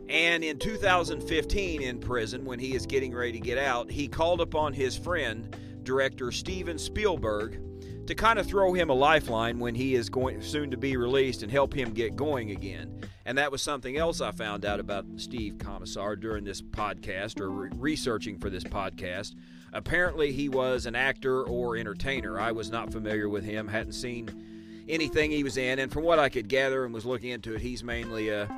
And 0.09 0.45
in 0.45 0.59
2015, 0.59 1.83
in 1.83 1.99
prison, 1.99 2.45
when 2.45 2.59
he 2.61 2.75
is 2.75 2.87
getting 2.87 3.13
ready 3.13 3.33
to 3.33 3.41
get 3.41 3.59
out, 3.59 3.91
he 3.91 4.07
called 4.07 4.41
upon 4.41 4.73
his 4.73 4.97
friend, 4.97 5.57
director 5.91 6.31
Steven 6.31 6.79
Spielberg, 6.79 7.61
to 8.07 8.15
kind 8.15 8.39
of 8.39 8.47
throw 8.47 8.73
him 8.73 8.91
a 8.91 8.95
lifeline 8.95 9.59
when 9.59 9.75
he 9.75 9.97
is 9.97 10.09
going 10.09 10.41
soon 10.41 10.71
to 10.71 10.77
be 10.77 10.97
released 10.97 11.43
and 11.43 11.51
help 11.51 11.75
him 11.75 11.93
get 11.93 12.15
going 12.15 12.53
again. 12.53 13.03
And 13.27 13.37
that 13.39 13.51
was 13.51 13.61
something 13.61 13.97
else 13.97 14.21
I 14.21 14.31
found 14.31 14.65
out 14.65 14.79
about 14.79 15.05
Steve 15.17 15.55
Comisar 15.55 16.21
during 16.21 16.45
this 16.45 16.63
podcast 16.63 17.41
or 17.41 17.51
re- 17.51 17.71
researching 17.75 18.39
for 18.39 18.51
this 18.51 18.63
podcast. 18.63 19.35
Apparently, 19.73 20.31
he 20.31 20.49
was 20.49 20.87
an 20.87 20.95
actor 20.95 21.43
or 21.43 21.77
entertainer. 21.77 22.39
I 22.39 22.53
was 22.53 22.71
not 22.71 22.93
familiar 22.93 23.29
with 23.29 23.43
him, 23.43 23.67
hadn't 23.67 23.95
seen 23.95 24.85
anything 24.89 25.33
he 25.33 25.43
was 25.43 25.57
in. 25.57 25.81
And 25.81 25.91
from 25.91 26.05
what 26.05 26.21
I 26.21 26.29
could 26.29 26.49
gather 26.49 26.85
and 26.85 26.95
was 26.95 27.05
looking 27.05 27.31
into 27.31 27.57
it, 27.57 27.61
he's 27.61 27.83
mainly 27.83 28.29
a 28.29 28.49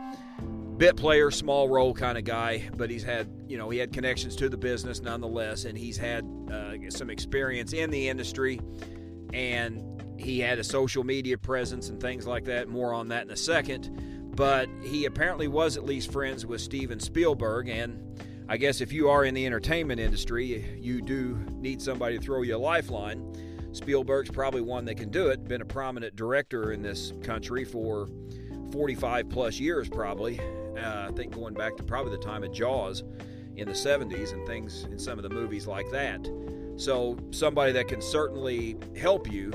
bit 0.77 0.97
player, 0.97 1.31
small 1.31 1.69
role 1.69 1.95
kind 1.95 2.19
of 2.19 2.25
guy, 2.25 2.69
but 2.77 2.91
he's 2.91 3.03
had, 3.03 3.29
you 3.47 3.59
know, 3.59 3.71
he 3.71 3.79
had 3.79 3.93
connections 3.93 4.37
to 4.37 4.49
the 4.49 4.57
business 4.57 5.01
nonetheless, 5.01 5.65
and 5.65 5.77
he's 5.77 5.97
had 5.97 6.25
uh, 6.51 6.75
some 6.91 7.11
experience 7.11 7.73
in 7.73 7.91
the 7.91 8.09
industry, 8.09 8.61
and 9.33 9.83
he 10.19 10.41
had 10.41 10.59
a 10.59 10.65
social 10.65 11.05
media 11.05 11.39
presence 11.39 11.89
and 11.89 12.01
things 12.01 12.27
like 12.27 12.45
that. 12.45 12.69
More 12.69 12.93
on 12.93 13.09
that 13.09 13.25
in 13.25 13.31
a 13.31 13.37
second 13.37 14.13
but 14.35 14.69
he 14.83 15.05
apparently 15.05 15.47
was 15.47 15.77
at 15.77 15.85
least 15.85 16.11
friends 16.11 16.47
with 16.47 16.61
Steven 16.61 16.99
Spielberg. 16.99 17.69
And 17.69 18.21
I 18.49 18.57
guess 18.57 18.81
if 18.81 18.93
you 18.93 19.11
are 19.11 19.25
in 19.25 19.35
the 19.35 19.47
entertainment 19.47 20.01
industry, 20.01 20.79
you 20.81 21.03
do 21.03 21.39
need 21.51 21.83
somebody 21.83 22.19
to 22.19 22.25
throw 22.25 22.43
you 22.43 22.57
a 22.57 22.59
lifeline. 22.59 23.35
Spielberg's 23.73 24.31
probably 24.31 24.61
one 24.61 24.85
that 24.87 24.97
can 24.97 25.11
do 25.11 25.29
it. 25.29 25.45
Been 25.45 25.63
a 25.63 25.67
prominent 25.67 26.17
director 26.17 26.73
in 26.73 26.83
this 26.83 27.13
country 27.23 27.65
for 27.65 28.09
45 28.73 29.29
plus 29.29 29.61
years, 29.61 29.89
probably. 29.89 30.41
Uh, 30.77 31.09
I 31.09 31.13
think 31.13 31.35
going 31.35 31.55
back 31.55 31.77
to 31.77 31.83
probably 31.83 32.13
the 32.13 32.23
time 32.23 32.43
of 32.43 32.53
Jaws 32.53 33.03
in 33.57 33.69
the 33.69 33.75
70s 33.75 34.33
and 34.33 34.47
things 34.47 34.85
in 34.85 34.99
some 34.99 35.19
of 35.19 35.23
the 35.23 35.31
movies 35.31 35.67
like 35.67 35.91
that. 35.91 36.29
So, 36.77 37.19
somebody 37.31 37.73
that 37.73 37.87
can 37.87 38.01
certainly 38.01 38.77
help 38.97 39.31
you 39.31 39.53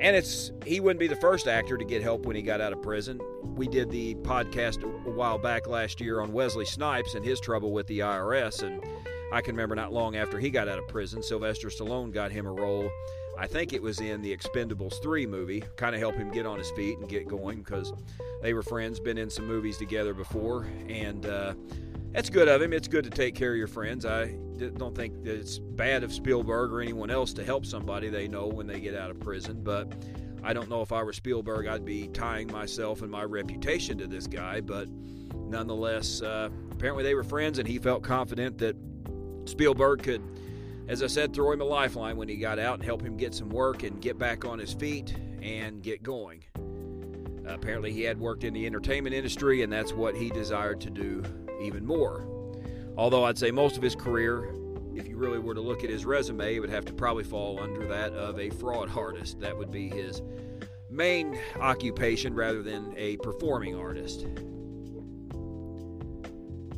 and 0.00 0.16
it's 0.16 0.52
he 0.64 0.80
wouldn't 0.80 1.00
be 1.00 1.06
the 1.06 1.16
first 1.16 1.46
actor 1.46 1.76
to 1.76 1.84
get 1.84 2.02
help 2.02 2.26
when 2.26 2.36
he 2.36 2.42
got 2.42 2.60
out 2.60 2.72
of 2.72 2.82
prison. 2.82 3.20
We 3.42 3.68
did 3.68 3.90
the 3.90 4.14
podcast 4.16 4.82
a 4.82 5.10
while 5.10 5.38
back 5.38 5.66
last 5.66 6.00
year 6.00 6.20
on 6.20 6.32
Wesley 6.32 6.64
Snipes 6.64 7.14
and 7.14 7.24
his 7.24 7.40
trouble 7.40 7.72
with 7.72 7.86
the 7.86 8.00
IRS, 8.00 8.62
and 8.62 8.82
I 9.32 9.40
can 9.40 9.54
remember 9.54 9.74
not 9.74 9.92
long 9.92 10.16
after 10.16 10.38
he 10.38 10.50
got 10.50 10.68
out 10.68 10.78
of 10.78 10.88
prison, 10.88 11.22
Sylvester 11.22 11.68
Stallone 11.68 12.12
got 12.12 12.32
him 12.32 12.46
a 12.46 12.52
role. 12.52 12.90
I 13.38 13.46
think 13.46 13.72
it 13.72 13.82
was 13.82 14.00
in 14.00 14.22
the 14.22 14.36
Expendables 14.36 15.02
3 15.02 15.26
movie, 15.26 15.62
kind 15.76 15.94
of 15.94 16.00
help 16.00 16.14
him 16.14 16.30
get 16.30 16.46
on 16.46 16.58
his 16.58 16.70
feet 16.72 16.98
and 16.98 17.08
get 17.08 17.26
going 17.28 17.58
because 17.58 17.92
they 18.42 18.54
were 18.54 18.62
friends, 18.62 19.00
been 19.00 19.18
in 19.18 19.30
some 19.30 19.46
movies 19.46 19.76
together 19.76 20.14
before, 20.14 20.66
and 20.88 21.26
uh, 21.26 21.54
that's 22.12 22.30
good 22.30 22.46
of 22.46 22.62
him. 22.62 22.72
It's 22.72 22.88
good 22.88 23.04
to 23.04 23.10
take 23.10 23.34
care 23.34 23.52
of 23.52 23.58
your 23.58 23.66
friends. 23.66 24.06
I 24.06 24.36
don't 24.76 24.94
think 24.94 25.24
that 25.24 25.34
it's 25.34 25.58
bad 25.58 26.04
of 26.04 26.12
Spielberg 26.12 26.72
or 26.72 26.80
anyone 26.80 27.10
else 27.10 27.32
to 27.34 27.44
help 27.44 27.66
somebody 27.66 28.08
they 28.08 28.28
know 28.28 28.46
when 28.46 28.66
they 28.66 28.80
get 28.80 28.94
out 28.94 29.10
of 29.10 29.18
prison, 29.18 29.62
but 29.64 29.92
I 30.44 30.52
don't 30.52 30.68
know 30.68 30.82
if 30.82 30.92
I 30.92 31.02
were 31.02 31.12
Spielberg, 31.12 31.66
I'd 31.66 31.84
be 31.84 32.08
tying 32.08 32.52
myself 32.52 33.02
and 33.02 33.10
my 33.10 33.24
reputation 33.24 33.98
to 33.98 34.06
this 34.06 34.26
guy. 34.26 34.60
But 34.60 34.88
nonetheless, 35.34 36.22
uh, 36.22 36.50
apparently 36.70 37.02
they 37.02 37.14
were 37.14 37.24
friends, 37.24 37.58
and 37.58 37.66
he 37.66 37.78
felt 37.78 38.02
confident 38.02 38.58
that 38.58 38.76
Spielberg 39.46 40.02
could, 40.02 40.22
as 40.88 41.02
I 41.02 41.06
said, 41.06 41.34
throw 41.34 41.52
him 41.52 41.60
a 41.60 41.64
lifeline 41.64 42.16
when 42.16 42.28
he 42.28 42.36
got 42.36 42.58
out 42.58 42.74
and 42.74 42.84
help 42.84 43.02
him 43.02 43.16
get 43.16 43.34
some 43.34 43.48
work 43.48 43.82
and 43.82 44.00
get 44.00 44.18
back 44.18 44.44
on 44.44 44.58
his 44.58 44.74
feet 44.74 45.14
and 45.42 45.82
get 45.82 46.02
going. 46.02 46.44
Apparently, 47.46 47.92
he 47.92 48.02
had 48.02 48.18
worked 48.18 48.44
in 48.44 48.54
the 48.54 48.66
entertainment 48.66 49.14
industry, 49.14 49.62
and 49.62 49.72
that's 49.72 49.92
what 49.92 50.14
he 50.14 50.30
desired 50.30 50.80
to 50.82 50.90
do 50.90 51.22
even 51.62 51.84
more. 51.84 52.26
Although 52.96 53.24
I'd 53.24 53.38
say 53.38 53.50
most 53.50 53.76
of 53.76 53.82
his 53.82 53.94
career, 53.94 54.54
if 54.94 55.08
you 55.08 55.16
really 55.16 55.38
were 55.38 55.54
to 55.54 55.60
look 55.60 55.84
at 55.84 55.90
his 55.90 56.04
resume, 56.04 56.56
it 56.56 56.60
would 56.60 56.70
have 56.70 56.84
to 56.86 56.92
probably 56.92 57.24
fall 57.24 57.60
under 57.60 57.86
that 57.88 58.12
of 58.12 58.38
a 58.38 58.50
fraud 58.50 58.90
artist. 58.96 59.40
That 59.40 59.56
would 59.56 59.70
be 59.70 59.88
his 59.88 60.22
main 60.88 61.38
occupation 61.58 62.34
rather 62.34 62.62
than 62.62 62.94
a 62.96 63.16
performing 63.18 63.76
artist. 63.76 64.26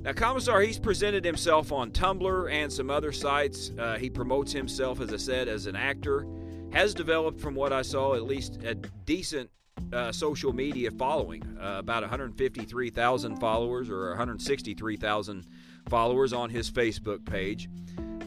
Now, 0.06 0.12
Comisar, 0.12 0.64
he's 0.64 0.78
presented 0.78 1.25
himself 1.25 1.72
on 1.72 1.90
Tumblr 1.90 2.52
and 2.52 2.72
some 2.72 2.90
other 2.90 3.10
sites. 3.10 3.72
Uh, 3.76 3.96
he 3.96 4.08
promotes 4.08 4.52
himself, 4.52 5.00
as 5.00 5.12
I 5.12 5.16
said, 5.16 5.48
as 5.48 5.66
an 5.66 5.75
actor. 5.75 6.25
Has 6.72 6.94
developed, 6.94 7.40
from 7.40 7.56
what 7.56 7.72
I 7.72 7.82
saw, 7.82 8.14
at 8.14 8.22
least 8.22 8.62
a 8.62 8.76
decent 8.76 9.50
uh, 9.92 10.12
social 10.12 10.52
media 10.52 10.92
following, 10.92 11.42
uh, 11.60 11.78
about 11.80 12.04
153,000 12.04 13.36
followers 13.38 13.90
or 13.90 14.10
163,000 14.10 15.44
followers 15.88 16.32
on 16.32 16.50
his 16.50 16.70
Facebook 16.70 17.25
page. 17.25 17.68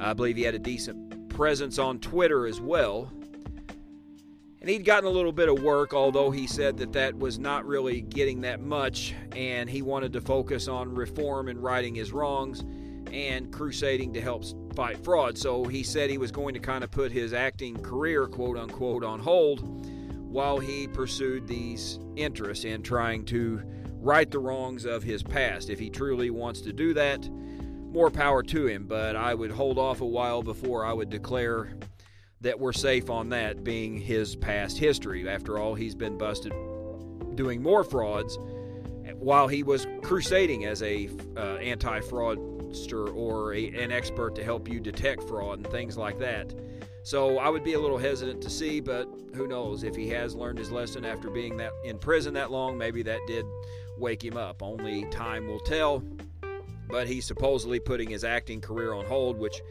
I 0.02 0.12
believe 0.12 0.36
he 0.36 0.44
had 0.44 0.56
a 0.56 0.60
decent 0.60 1.30
presence 1.30 1.80
on 1.80 2.00
Twitter 2.00 2.46
as 2.46 2.60
well. 2.60 3.10
And 4.62 4.70
he'd 4.70 4.84
gotten 4.84 5.08
a 5.08 5.12
little 5.12 5.32
bit 5.32 5.48
of 5.48 5.64
work, 5.64 5.94
although 5.94 6.32
he 6.32 6.46
said 6.46 6.78
that 6.78 6.92
that 6.92 7.18
was 7.18 7.40
not 7.40 7.66
really 7.66 8.02
getting 8.02 8.42
that 8.42 8.60
much, 8.60 9.14
and 9.34 9.70
he 9.70 9.82
wanted 9.82 10.12
to 10.14 10.22
focus 10.22 10.68
on 10.68 10.94
reform 10.94 11.48
and 11.48 11.64
righting 11.64 11.96
his 11.96 12.12
wrongs 12.12 12.66
and 13.14 13.52
crusading 13.54 14.14
to 14.14 14.22
help 14.22 14.44
fight 14.76 15.02
fraud. 15.04 15.38
So 15.38 15.64
he 15.64 15.82
said 15.82 16.10
he 16.10 16.18
was 16.18 16.32
going 16.32 16.54
to 16.56 16.60
kind 16.60 16.84
of 16.84 16.92
put 16.92 17.12
his 17.12 17.32
acting 17.32 17.82
career, 17.82 18.28
quote 18.28 18.58
unquote, 18.58 19.04
on 19.04 19.20
hold 19.20 19.62
while 20.30 20.60
he 20.60 20.88
pursued 20.88 21.48
these 21.48 21.98
interests 22.18 22.66
in 22.66 22.84
trying 22.84 23.26
to 23.26 23.62
right 24.02 24.30
the 24.30 24.40
wrongs 24.40 24.86
of 24.86 25.04
his 25.04 25.24
past. 25.24 25.70
If 25.70 25.80
he 25.80 25.90
truly 25.90 26.30
wants 26.30 26.62
to 26.62 26.74
do 26.74 26.94
that, 26.96 27.28
more 27.30 28.12
power 28.12 28.44
to 28.44 28.68
him, 28.68 28.86
but 28.86 29.16
I 29.16 29.34
would 29.34 29.52
hold 29.52 29.78
off 29.78 30.02
a 30.02 30.06
while 30.06 30.44
before 30.44 30.86
I 30.86 30.94
would 30.94 31.10
declare 31.10 31.74
that 32.42 32.60
we're 32.60 32.74
safe 32.74 33.10
on 33.10 33.30
that 33.30 33.64
being 33.64 33.98
his 33.98 34.36
past 34.36 34.78
history. 34.78 35.28
After 35.28 35.60
all, 35.60 35.76
he's 35.76 35.96
been 35.96 36.18
busted 36.18 36.54
doing 37.36 37.62
more 37.62 37.84
frauds 37.84 38.38
while 39.16 39.48
he 39.48 39.64
was 39.64 39.86
crusading 40.02 40.66
as 40.66 40.82
a 40.82 41.10
uh, 41.36 41.56
anti-fraudster 41.56 43.14
or 43.14 43.54
a, 43.54 43.68
an 43.68 43.92
expert 43.92 44.36
to 44.36 44.44
help 44.44 44.70
you 44.70 44.80
detect 44.80 45.24
fraud 45.24 45.60
and 45.60 45.68
things 45.68 45.98
like 45.98 46.18
that. 46.20 46.54
So 47.04 47.38
I 47.38 47.50
would 47.50 47.64
be 47.64 47.74
a 47.74 47.80
little 47.80 47.98
hesitant 47.98 48.42
to 48.44 48.50
see, 48.50 48.80
but 48.80 49.10
who 49.34 49.48
knows 49.48 49.84
if 49.84 49.96
he 49.96 50.08
has 50.10 50.36
learned 50.36 50.60
his 50.60 50.72
lesson 50.72 51.06
after 51.06 51.30
being 51.30 51.58
that 51.58 51.72
in 51.84 51.98
prison 51.98 52.34
that 52.36 52.52
long, 52.52 52.78
maybe 52.78 53.02
that 53.04 53.20
did 53.28 53.46
wake 53.98 54.24
him 54.24 54.38
up. 54.38 54.62
Only 54.62 55.06
time 55.06 55.48
will 55.48 55.60
tell. 55.60 56.04
But 56.90 57.08
he's 57.08 57.26
supposedly 57.26 57.80
putting 57.80 58.10
his 58.10 58.24
acting 58.24 58.62
career 58.62 58.94
on 58.94 59.06
hold, 59.06 59.38
which 59.38 59.62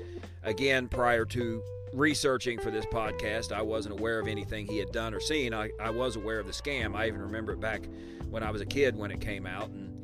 again, 0.42 0.88
prior 0.88 1.24
to 1.26 1.62
researching 1.92 2.58
for 2.58 2.70
this 2.70 2.84
podcast, 2.86 3.52
I 3.52 3.62
wasn't 3.62 3.98
aware 3.98 4.18
of 4.18 4.28
anything 4.28 4.66
he 4.66 4.78
had 4.78 4.92
done 4.92 5.14
or 5.14 5.20
seen. 5.20 5.54
I, 5.54 5.70
I 5.80 5.90
was 5.90 6.16
aware 6.16 6.38
of 6.38 6.46
the 6.46 6.52
scam. 6.52 6.94
I 6.94 7.06
even 7.06 7.20
remember 7.20 7.52
it 7.52 7.60
back 7.60 7.88
when 8.30 8.42
I 8.42 8.50
was 8.50 8.60
a 8.60 8.66
kid 8.66 8.96
when 8.96 9.10
it 9.10 9.20
came 9.20 9.46
out 9.46 9.70
and 9.70 9.94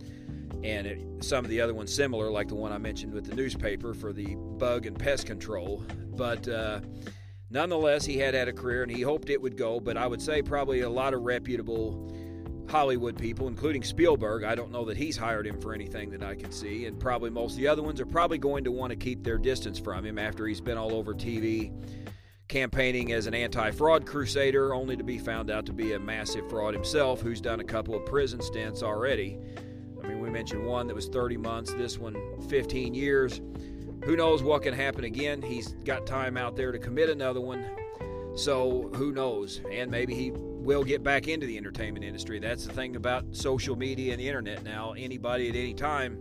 and 0.64 0.87
it, 0.87 1.23
some 1.23 1.45
of 1.45 1.50
the 1.50 1.61
other 1.61 1.75
ones 1.75 1.95
similar, 1.95 2.31
like 2.31 2.49
the 2.49 2.55
one 2.55 2.73
I 2.73 2.79
mentioned 2.79 3.12
with 3.12 3.26
the 3.26 3.35
newspaper 3.35 3.93
for 3.93 4.14
the 4.14 4.35
bug 4.35 4.87
and 4.87 4.99
pest 4.99 5.26
control. 5.26 5.85
But 6.17 6.49
uh, 6.49 6.81
Nonetheless, 7.55 8.05
he 8.05 8.19
had 8.19 8.35
had 8.35 8.49
a 8.49 8.53
career 8.53 8.83
and 8.83 8.91
he 8.91 9.00
hoped 9.00 9.31
it 9.31 9.41
would 9.41 9.57
go, 9.57 9.79
but 9.79 9.97
I 9.97 10.09
would 10.09 10.21
say 10.21 10.43
probably 10.43 10.81
a 10.81 10.91
lot 10.91 11.14
of 11.14 11.23
reputable 11.23 12.12
Hollywood 12.68 13.18
people, 13.18 13.49
including 13.49 13.83
Spielberg. 13.83 14.44
I 14.44 14.54
don't 14.54 14.73
know 14.73 14.85
that 14.87 14.97
he's 14.97 15.16
hired 15.16 15.47
him 15.47 15.61
for 15.61 15.75
anything 15.75 16.11
that 16.11 16.23
I 16.23 16.35
can 16.35 16.50
see, 16.50 16.87
and 16.87 16.99
probably 16.99 17.30
most 17.30 17.52
of 17.52 17.59
the 17.59 17.68
other 17.68 17.83
ones 17.83 18.00
are 18.00 18.06
probably 18.06 18.38
going 18.38 18.64
to 18.64 18.73
want 18.73 18.90
to 18.90 18.97
keep 18.97 19.23
their 19.23 19.38
distance 19.38 19.78
from 19.78 20.04
him 20.04 20.18
after 20.18 20.47
he's 20.47 20.61
been 20.61 20.78
all 20.78 20.94
over 20.94 21.14
TV 21.14 21.73
campaigning 22.49 23.12
as 23.12 23.26
an 23.26 23.35
anti 23.35 23.71
fraud 23.71 24.06
crusader, 24.06 24.75
only 24.75 24.97
to 24.97 25.04
be 25.04 25.18
found 25.18 25.50
out 25.50 25.66
to 25.66 25.73
be 25.73 25.92
a 25.94 25.99
massive 25.99 26.49
fraud 26.49 26.75
himself 26.75 27.21
who's 27.21 27.40
done 27.40 27.61
a 27.61 27.64
couple 27.64 27.94
of 27.94 28.04
prison 28.06 28.40
stints 28.40 28.83
already. 28.83 29.38
I 30.02 30.09
mean, 30.09 30.21
we 30.21 30.30
mentioned 30.30 30.66
one 30.66 30.87
that 30.88 30.94
was 30.94 31.09
30 31.09 31.37
months, 31.38 31.73
this 31.75 31.99
one 31.99 32.16
15 32.49 32.94
years. 32.94 33.40
Who 34.04 34.16
knows 34.16 34.42
what 34.42 34.62
can 34.62 34.75
happen 34.75 35.04
again? 35.04 35.40
He's 35.40 35.73
got 35.85 36.06
time 36.06 36.37
out 36.37 36.56
there 36.56 36.73
to 36.73 36.78
commit 36.78 37.09
another 37.09 37.40
one. 37.40 37.64
So 38.37 38.90
who 38.94 39.12
knows? 39.12 39.62
And 39.71 39.90
maybe 39.90 40.14
he 40.14 40.33
will 40.64 40.83
get 40.83 41.02
back 41.02 41.28
into 41.28 41.47
the 41.47 41.59
entertainment 41.59 42.04
industry. 42.04 42.38
That's 42.38 42.64
the 42.64 42.73
thing 42.73 42.97
about 42.97 43.37
social 43.37 43.76
media 43.76 44.12
and 44.12 44.21
the 44.21 44.26
internet 44.26 44.64
now. 44.64 44.94
Anybody 44.97 45.50
at 45.50 45.56
any 45.56 45.75
time 45.75 46.18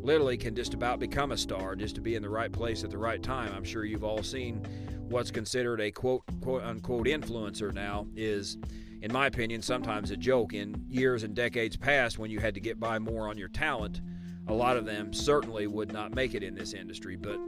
literally 0.00 0.38
can 0.38 0.56
just 0.56 0.72
about 0.72 0.98
become 0.98 1.30
a 1.30 1.36
star 1.36 1.76
just 1.76 1.94
to 1.96 2.00
be 2.00 2.14
in 2.14 2.22
the 2.22 2.28
right 2.28 2.50
place 2.50 2.84
at 2.84 2.90
the 2.90 2.98
right 2.98 3.22
time. 3.22 3.52
I'm 3.54 3.64
sure 3.64 3.84
you've 3.84 4.02
all 4.02 4.22
seen 4.22 4.66
what's 5.08 5.30
considered 5.30 5.80
a 5.80 5.90
quote 5.90 6.22
quote 6.40 6.62
unquote 6.62 7.06
influencer 7.06 7.72
now 7.72 8.06
is 8.16 8.56
in 9.02 9.12
my 9.12 9.26
opinion 9.26 9.60
sometimes 9.60 10.10
a 10.10 10.16
joke 10.16 10.54
in 10.54 10.74
years 10.88 11.22
and 11.22 11.34
decades 11.34 11.76
past 11.76 12.18
when 12.18 12.30
you 12.30 12.40
had 12.40 12.54
to 12.54 12.60
get 12.60 12.80
by 12.80 12.98
more 12.98 13.28
on 13.28 13.36
your 13.36 13.48
talent 13.48 14.00
a 14.48 14.54
lot 14.54 14.76
of 14.76 14.86
them 14.86 15.12
certainly 15.12 15.66
would 15.66 15.92
not 15.92 16.14
make 16.14 16.34
it 16.34 16.42
in 16.42 16.54
this 16.54 16.72
industry 16.72 17.14
but 17.14 17.38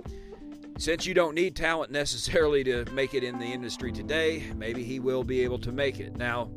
since 0.79 1.07
you 1.07 1.15
don't 1.15 1.35
need 1.35 1.55
talent 1.55 1.91
necessarily 1.91 2.65
to 2.65 2.85
make 2.93 3.15
it 3.15 3.25
in 3.25 3.39
the 3.39 3.47
industry 3.47 3.93
today 3.93 4.45
maybe 4.57 4.83
he 4.83 5.01
will 5.01 5.25
be 5.25 5.41
able 5.41 5.59
to 5.59 5.73
make 5.73 6.01
it 6.01 6.17
now 6.17 6.51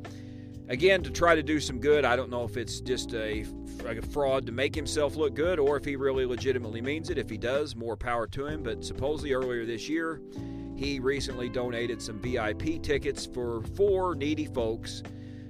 again 0.69 1.01
to 1.03 1.09
try 1.09 1.35
to 1.35 1.43
do 1.43 1.59
some 1.59 1.79
good 1.79 2.05
i 2.05 2.15
don't 2.15 2.29
know 2.29 2.43
if 2.43 2.57
it's 2.57 2.81
just 2.81 3.13
a 3.13 3.45
a 3.85 4.01
fraud 4.01 4.45
to 4.45 4.51
make 4.51 4.75
himself 4.75 5.15
look 5.15 5.33
good 5.33 5.59
or 5.59 5.77
if 5.77 5.85
he 5.85 5.95
really 5.95 6.25
legitimately 6.25 6.81
means 6.81 7.09
it. 7.09 7.17
If 7.17 7.29
he 7.29 7.37
does, 7.37 7.75
more 7.75 7.95
power 7.95 8.27
to 8.27 8.47
him. 8.47 8.63
But 8.63 8.83
supposedly 8.83 9.33
earlier 9.33 9.65
this 9.65 9.87
year, 9.87 10.21
he 10.75 10.99
recently 10.99 11.49
donated 11.49 12.01
some 12.01 12.19
VIP 12.19 12.81
tickets 12.81 13.25
for 13.25 13.61
four 13.75 14.15
needy 14.15 14.45
folks 14.45 15.03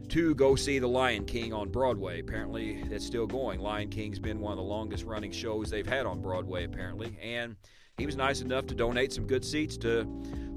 to 0.09 0.35
go 0.35 0.55
see 0.55 0.79
The 0.79 0.87
Lion 0.87 1.25
King 1.25 1.51
on 1.51 1.69
Broadway. 1.69 2.21
Apparently, 2.21 2.81
it's 2.89 3.05
still 3.05 3.27
going. 3.27 3.59
Lion 3.59 3.89
King's 3.89 4.19
been 4.19 4.39
one 4.39 4.53
of 4.53 4.57
the 4.57 4.63
longest 4.63 5.03
running 5.03 5.31
shows 5.31 5.69
they've 5.69 5.87
had 5.87 6.05
on 6.05 6.21
Broadway, 6.21 6.63
apparently. 6.63 7.17
And 7.21 7.57
he 7.97 8.05
was 8.05 8.15
nice 8.15 8.41
enough 8.41 8.67
to 8.67 8.75
donate 8.75 9.11
some 9.11 9.25
good 9.25 9.43
seats 9.43 9.75
to 9.75 10.07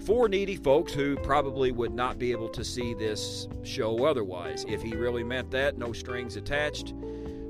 four 0.05 0.29
needy 0.29 0.57
folks 0.57 0.93
who 0.93 1.17
probably 1.17 1.73
would 1.73 1.95
not 1.95 2.19
be 2.19 2.33
able 2.33 2.51
to 2.51 2.63
see 2.63 2.93
this 2.93 3.49
show 3.63 4.05
otherwise. 4.05 4.67
If 4.69 4.83
he 4.83 4.95
really 4.95 5.25
meant 5.25 5.51
that, 5.53 5.79
no 5.79 5.95
strings 5.95 6.37
attached 6.37 6.93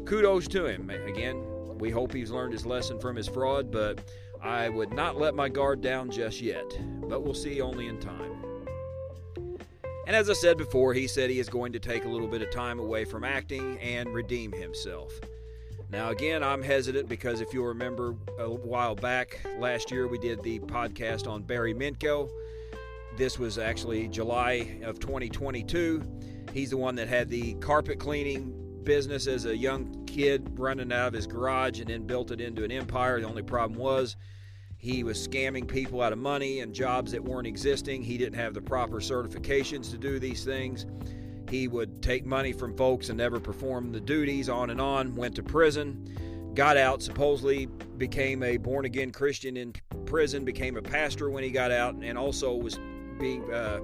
kudos 0.06 0.46
to 0.48 0.66
him. 0.66 0.90
Again, 0.90 1.44
we 1.78 1.90
hope 1.90 2.12
he's 2.12 2.30
learned 2.30 2.52
his 2.52 2.64
lesson 2.64 3.00
from 3.00 3.16
his 3.16 3.26
fraud, 3.26 3.72
but 3.72 4.00
I 4.40 4.68
would 4.68 4.92
not 4.92 5.18
let 5.18 5.34
my 5.34 5.48
guard 5.48 5.80
down 5.80 6.08
just 6.08 6.40
yet. 6.40 6.78
But 7.08 7.24
we'll 7.24 7.34
see 7.34 7.60
only 7.60 7.88
in 7.88 7.98
time. 7.98 8.44
And 10.06 10.14
as 10.14 10.30
I 10.30 10.34
said 10.34 10.56
before, 10.56 10.94
he 10.94 11.08
said 11.08 11.30
he 11.30 11.40
is 11.40 11.48
going 11.48 11.72
to 11.72 11.80
take 11.80 12.04
a 12.04 12.08
little 12.08 12.28
bit 12.28 12.42
of 12.42 12.50
time 12.50 12.78
away 12.78 13.04
from 13.04 13.24
acting 13.24 13.76
and 13.80 14.14
redeem 14.14 14.52
himself. 14.52 15.12
Now, 15.90 16.10
again, 16.10 16.44
I'm 16.44 16.62
hesitant 16.62 17.08
because 17.08 17.40
if 17.40 17.52
you'll 17.52 17.66
remember 17.66 18.14
a 18.38 18.48
while 18.48 18.94
back, 18.94 19.40
last 19.58 19.90
year 19.90 20.06
we 20.06 20.18
did 20.18 20.40
the 20.42 20.60
podcast 20.60 21.26
on 21.26 21.42
Barry 21.42 21.74
Minkow. 21.74 22.30
This 23.16 23.40
was 23.40 23.58
actually 23.58 24.06
July 24.06 24.78
of 24.84 25.00
2022. 25.00 26.00
He's 26.52 26.70
the 26.70 26.76
one 26.76 26.94
that 26.94 27.08
had 27.08 27.28
the 27.28 27.54
carpet 27.54 27.98
cleaning 27.98 28.54
business 28.84 29.26
as 29.26 29.46
a 29.46 29.56
young 29.56 30.04
kid 30.06 30.48
running 30.56 30.92
out 30.92 31.08
of 31.08 31.12
his 31.12 31.26
garage 31.26 31.80
and 31.80 31.88
then 31.88 32.06
built 32.06 32.30
it 32.30 32.40
into 32.40 32.62
an 32.62 32.70
empire. 32.70 33.20
The 33.20 33.26
only 33.26 33.42
problem 33.42 33.78
was 33.78 34.14
he 34.78 35.02
was 35.02 35.26
scamming 35.26 35.66
people 35.66 36.02
out 36.02 36.12
of 36.12 36.20
money 36.20 36.60
and 36.60 36.72
jobs 36.72 37.10
that 37.12 37.22
weren't 37.22 37.48
existing. 37.48 38.04
He 38.04 38.16
didn't 38.16 38.38
have 38.38 38.54
the 38.54 38.62
proper 38.62 39.00
certifications 39.00 39.90
to 39.90 39.98
do 39.98 40.20
these 40.20 40.44
things. 40.44 40.86
He 41.50 41.66
would 41.66 42.02
take 42.02 42.24
money 42.24 42.52
from 42.52 42.76
folks 42.76 43.08
and 43.08 43.18
never 43.18 43.40
perform 43.40 43.90
the 43.92 44.00
duties, 44.00 44.48
on 44.48 44.70
and 44.70 44.80
on. 44.80 45.16
Went 45.16 45.34
to 45.34 45.42
prison, 45.42 46.52
got 46.54 46.76
out, 46.76 47.02
supposedly 47.02 47.66
became 47.98 48.42
a 48.42 48.56
born 48.56 48.84
again 48.84 49.10
Christian 49.10 49.56
in 49.56 49.74
prison, 50.06 50.44
became 50.44 50.76
a 50.76 50.82
pastor 50.82 51.28
when 51.28 51.42
he 51.42 51.50
got 51.50 51.72
out, 51.72 51.94
and 51.94 52.16
also 52.16 52.54
was 52.54 52.78
being. 53.18 53.52
Uh, 53.52 53.80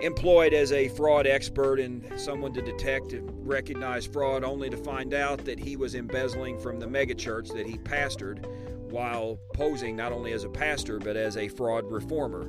employed 0.00 0.52
as 0.52 0.72
a 0.72 0.88
fraud 0.88 1.26
expert 1.26 1.80
and 1.80 2.04
someone 2.20 2.52
to 2.52 2.60
detect 2.60 3.14
and 3.14 3.30
recognize 3.48 4.04
fraud, 4.04 4.44
only 4.44 4.68
to 4.68 4.76
find 4.76 5.14
out 5.14 5.42
that 5.44 5.58
he 5.58 5.74
was 5.74 5.94
embezzling 5.94 6.58
from 6.58 6.78
the 6.78 6.86
megachurch 6.86 7.50
that 7.54 7.66
he 7.66 7.78
pastored 7.78 8.44
while 8.90 9.38
posing 9.54 9.96
not 9.96 10.12
only 10.12 10.32
as 10.32 10.44
a 10.44 10.48
pastor 10.48 10.98
but 10.98 11.16
as 11.16 11.36
a 11.36 11.48
fraud 11.48 11.90
reformer. 11.90 12.46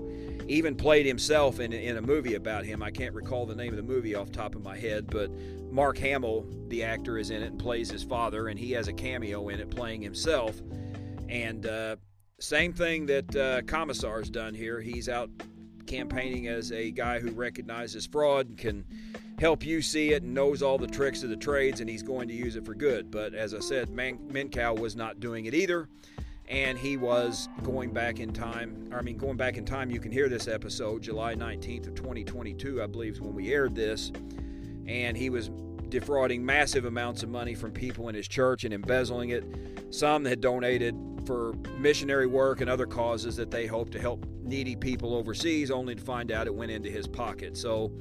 Even 0.47 0.75
played 0.75 1.05
himself 1.05 1.59
in, 1.59 1.73
in 1.73 1.97
a 1.97 2.01
movie 2.01 2.35
about 2.35 2.63
him. 2.63 2.81
I 2.81 2.91
can't 2.91 3.13
recall 3.13 3.45
the 3.45 3.55
name 3.55 3.73
of 3.73 3.77
the 3.77 3.83
movie 3.83 4.15
off 4.15 4.31
top 4.31 4.55
of 4.55 4.63
my 4.63 4.77
head, 4.77 5.07
but 5.07 5.29
Mark 5.71 5.97
Hamill, 5.97 6.45
the 6.69 6.83
actor, 6.83 7.17
is 7.17 7.29
in 7.29 7.43
it 7.43 7.51
and 7.51 7.59
plays 7.59 7.91
his 7.91 8.03
father, 8.03 8.47
and 8.47 8.57
he 8.57 8.71
has 8.71 8.87
a 8.87 8.93
cameo 8.93 9.49
in 9.49 9.59
it 9.59 9.69
playing 9.69 10.01
himself. 10.01 10.61
And 11.27 11.65
uh, 11.65 11.97
same 12.39 12.71
thing 12.71 13.05
that 13.07 13.35
uh, 13.35 13.61
Comisar's 13.63 14.29
done 14.29 14.53
here. 14.53 14.79
He's 14.79 15.09
out 15.09 15.29
campaigning 15.85 16.47
as 16.47 16.71
a 16.71 16.91
guy 16.91 17.19
who 17.19 17.31
recognizes 17.31 18.05
fraud 18.05 18.49
and 18.49 18.57
can 18.57 18.85
help 19.39 19.65
you 19.65 19.81
see 19.81 20.13
it 20.13 20.23
and 20.23 20.33
knows 20.33 20.61
all 20.61 20.77
the 20.77 20.87
tricks 20.87 21.23
of 21.23 21.29
the 21.29 21.35
trades, 21.35 21.79
and 21.81 21.89
he's 21.89 22.03
going 22.03 22.27
to 22.27 22.33
use 22.33 22.55
it 22.55 22.65
for 22.65 22.73
good. 22.73 23.11
But 23.11 23.33
as 23.33 23.53
I 23.53 23.59
said, 23.59 23.89
Man- 23.89 24.19
Minkow 24.31 24.79
was 24.79 24.95
not 24.95 25.19
doing 25.19 25.45
it 25.45 25.53
either, 25.53 25.89
and 26.47 26.77
he 26.77 26.95
was 26.95 27.49
going 27.63 27.91
back 27.91 28.19
in 28.19 28.31
time. 28.31 28.89
I 28.95 29.01
mean, 29.01 29.17
going 29.17 29.37
back 29.37 29.57
in 29.57 29.65
time, 29.65 29.91
you 29.91 29.99
can 29.99 30.11
hear 30.11 30.29
this 30.29 30.47
episode, 30.47 31.01
July 31.01 31.35
19th 31.35 31.87
of 31.87 31.95
2022, 31.95 32.81
I 32.81 32.87
believe, 32.87 33.13
is 33.13 33.21
when 33.21 33.33
we 33.33 33.53
aired 33.53 33.75
this, 33.75 34.11
and 34.85 35.17
he 35.17 35.29
was 35.29 35.49
defrauding 35.89 36.45
massive 36.45 36.85
amounts 36.85 37.23
of 37.23 37.29
money 37.29 37.53
from 37.53 37.71
people 37.71 38.09
in 38.09 38.15
his 38.15 38.27
church 38.27 38.63
and 38.63 38.73
embezzling 38.73 39.29
it. 39.29 39.43
Some 39.89 40.25
had 40.25 40.41
donated 40.41 40.95
for 41.25 41.53
missionary 41.77 42.27
work 42.27 42.61
and 42.61 42.69
other 42.69 42.85
causes 42.85 43.35
that 43.35 43.51
they 43.51 43.65
hoped 43.65 43.91
to 43.93 43.99
help 43.99 44.25
needy 44.41 44.75
people 44.75 45.13
overseas, 45.13 45.69
only 45.69 45.95
to 45.95 46.01
find 46.01 46.31
out 46.31 46.47
it 46.47 46.55
went 46.55 46.71
into 46.71 46.89
his 46.89 47.07
pocket. 47.07 47.57
So, 47.57 47.91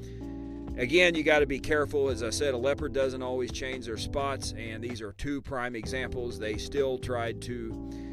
again, 0.77 1.15
you 1.15 1.23
got 1.23 1.39
to 1.39 1.45
be 1.45 1.59
careful. 1.59 2.09
As 2.09 2.23
I 2.23 2.29
said, 2.29 2.53
a 2.53 2.57
leopard 2.57 2.93
doesn't 2.93 3.21
always 3.21 3.51
change 3.51 3.85
their 3.85 3.97
spots, 3.97 4.53
and 4.57 4.81
these 4.81 5.01
are 5.01 5.11
two 5.13 5.41
prime 5.41 5.75
examples. 5.75 6.39
They 6.39 6.57
still 6.57 6.97
tried 6.97 7.41
to 7.43 8.06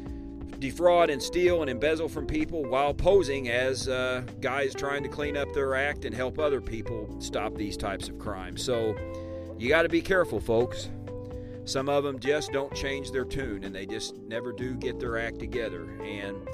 defraud 0.59 1.09
and 1.09 1.21
steal 1.21 1.61
and 1.61 1.69
embezzle 1.69 2.09
from 2.09 2.25
people 2.25 2.63
while 2.63 2.93
posing 2.93 3.49
as 3.49 3.87
uh, 3.87 4.23
guys 4.41 4.73
trying 4.73 5.03
to 5.03 5.09
clean 5.09 5.37
up 5.37 5.53
their 5.53 5.75
act 5.75 6.05
and 6.05 6.15
help 6.15 6.39
other 6.39 6.61
people 6.61 7.15
stop 7.19 7.55
these 7.55 7.77
types 7.77 8.07
of 8.07 8.17
crimes. 8.19 8.63
So, 8.63 8.95
you 9.57 9.69
got 9.69 9.83
to 9.83 9.89
be 9.89 10.01
careful, 10.01 10.39
folks. 10.39 10.89
Some 11.65 11.89
of 11.89 12.03
them 12.03 12.19
just 12.19 12.51
don't 12.51 12.73
change 12.75 13.11
their 13.11 13.25
tune 13.25 13.63
and 13.63 13.73
they 13.73 13.85
just 13.85 14.17
never 14.17 14.51
do 14.51 14.75
get 14.75 14.99
their 14.99 15.17
act 15.17 15.39
together. 15.39 15.89
And 16.01 16.47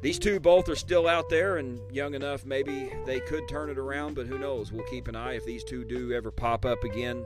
these 0.00 0.18
two 0.18 0.40
both 0.40 0.68
are 0.68 0.76
still 0.76 1.06
out 1.06 1.28
there 1.28 1.58
and 1.58 1.80
young 1.92 2.14
enough, 2.14 2.44
maybe 2.44 2.92
they 3.04 3.20
could 3.20 3.48
turn 3.48 3.70
it 3.70 3.78
around, 3.78 4.14
but 4.14 4.26
who 4.26 4.38
knows? 4.38 4.72
We'll 4.72 4.84
keep 4.84 5.08
an 5.08 5.16
eye. 5.16 5.34
If 5.34 5.44
these 5.44 5.62
two 5.62 5.84
do 5.84 6.12
ever 6.12 6.30
pop 6.30 6.64
up 6.64 6.82
again 6.84 7.24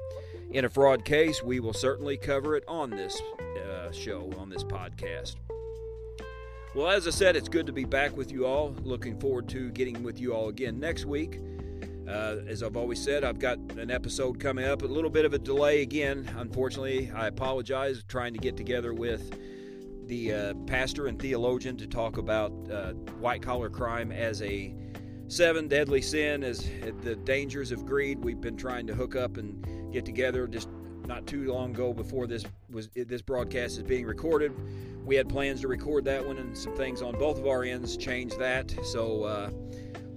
in 0.50 0.64
a 0.64 0.68
fraud 0.68 1.04
case, 1.04 1.42
we 1.42 1.60
will 1.60 1.72
certainly 1.72 2.16
cover 2.16 2.56
it 2.56 2.64
on 2.66 2.90
this 2.90 3.20
uh, 3.64 3.92
show, 3.92 4.30
on 4.38 4.48
this 4.48 4.64
podcast. 4.64 5.36
Well, 6.74 6.88
as 6.88 7.06
I 7.06 7.10
said, 7.10 7.36
it's 7.36 7.50
good 7.50 7.66
to 7.66 7.72
be 7.72 7.84
back 7.84 8.16
with 8.16 8.32
you 8.32 8.46
all. 8.46 8.74
Looking 8.82 9.20
forward 9.20 9.46
to 9.50 9.70
getting 9.72 10.02
with 10.02 10.18
you 10.18 10.32
all 10.32 10.48
again 10.48 10.80
next 10.80 11.04
week. 11.04 11.38
Uh, 12.08 12.36
as 12.46 12.62
I've 12.62 12.78
always 12.78 12.98
said, 12.98 13.24
I've 13.24 13.38
got 13.38 13.58
an 13.76 13.90
episode 13.90 14.40
coming 14.40 14.64
up. 14.64 14.80
A 14.80 14.86
little 14.86 15.10
bit 15.10 15.26
of 15.26 15.34
a 15.34 15.38
delay 15.38 15.82
again. 15.82 16.26
Unfortunately, 16.38 17.12
I 17.14 17.26
apologize. 17.26 18.02
Trying 18.08 18.32
to 18.32 18.38
get 18.38 18.56
together 18.56 18.94
with 18.94 19.38
the 20.06 20.32
uh, 20.32 20.54
pastor 20.66 21.08
and 21.08 21.20
theologian 21.20 21.76
to 21.76 21.86
talk 21.86 22.16
about 22.16 22.52
uh, 22.72 22.92
white 23.20 23.42
collar 23.42 23.68
crime 23.68 24.10
as 24.10 24.40
a 24.40 24.74
seven 25.28 25.68
deadly 25.68 26.00
sin, 26.00 26.42
as 26.42 26.70
the 27.02 27.16
dangers 27.16 27.70
of 27.70 27.84
greed. 27.84 28.18
We've 28.18 28.40
been 28.40 28.56
trying 28.56 28.86
to 28.86 28.94
hook 28.94 29.14
up 29.14 29.36
and 29.36 29.92
get 29.92 30.06
together 30.06 30.46
just 30.46 30.70
not 31.06 31.26
too 31.26 31.52
long 31.52 31.72
ago 31.72 31.92
before 31.92 32.26
this 32.26 32.44
was 32.70 32.88
this 32.94 33.20
broadcast 33.20 33.76
is 33.76 33.82
being 33.82 34.06
recorded. 34.06 34.52
We 35.04 35.16
had 35.16 35.28
plans 35.28 35.62
to 35.62 35.68
record 35.68 36.04
that 36.04 36.24
one, 36.24 36.38
and 36.38 36.56
some 36.56 36.74
things 36.76 37.02
on 37.02 37.18
both 37.18 37.38
of 37.38 37.46
our 37.46 37.64
ends 37.64 37.96
changed 37.96 38.38
that. 38.38 38.74
So 38.84 39.24
uh, 39.24 39.50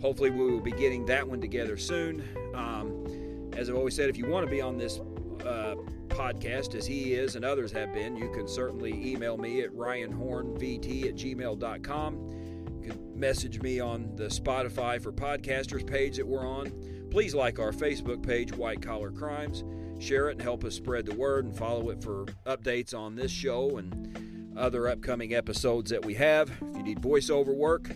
hopefully 0.02 0.30
we 0.30 0.52
will 0.52 0.62
be 0.62 0.72
getting 0.72 1.06
that 1.08 1.28
one 1.28 1.42
together 1.42 1.78
soon. 1.78 2.24
Um, 2.54 3.52
as 3.58 3.70
I've 3.70 3.76
always 3.76 3.96
said, 3.96 4.10
if 4.10 4.18
you 4.18 4.28
want 4.28 4.46
to 4.46 4.52
be 4.52 4.62
on 4.62 4.78
this 4.78 5.00
uh, 5.46 5.76
podcast, 6.08 6.76
as 6.76 6.86
he 6.86 7.14
is 7.14 7.36
and 7.36 7.44
others 7.44 7.72
have 7.72 7.94
been, 7.94 8.16
you 8.16 8.30
can 8.32 8.48
certainly 8.48 8.94
email 8.94 9.38
me 9.38 9.62
at 9.62 9.72
ryanhornvt 9.72 11.06
at 11.06 11.16
gmail.com. 11.16 12.80
You 12.84 12.90
can 12.90 13.20
message 13.20 13.62
me 13.62 13.80
on 13.80 14.16
the 14.16 14.26
Spotify 14.26 15.02
for 15.02 15.12
Podcasters 15.12 15.86
page 15.86 16.18
that 16.18 16.28
we're 16.28 16.48
on. 16.48 16.72
Please 17.10 17.34
like 17.34 17.60
our 17.60 17.72
Facebook 17.72 18.22
page, 18.22 18.52
White 18.54 18.82
Collar 18.82 19.12
Crimes. 19.12 19.64
Share 20.00 20.30
it 20.30 20.34
and 20.34 20.42
help 20.42 20.64
us 20.66 20.76
spread 20.76 21.06
the 21.06 21.16
word 21.16 21.46
and 21.46 21.56
follow 21.56 21.90
it 21.90 22.04
for 22.04 22.26
updates 22.46 22.94
on 22.94 23.16
this 23.16 23.32
show 23.32 23.78
and 23.78 24.35
other 24.58 24.88
upcoming 24.88 25.34
episodes 25.34 25.92
that 25.92 26.04
we 26.04 26.14
have. 26.16 26.50
If 26.50 26.78
you 26.78 26.84
need 26.84 27.00
voiceover 27.00 27.56
work, 27.56 27.96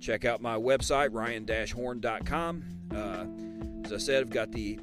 check 0.00 0.24
out 0.24 0.40
my 0.40 0.56
website, 0.56 1.12
ryan-horn.com. 1.12 2.64
Uh, 2.94 3.24
as 3.84 3.92
I 3.92 3.98
said, 3.98 4.22
I've 4.22 4.30
got 4.30 4.52
the 4.52 4.78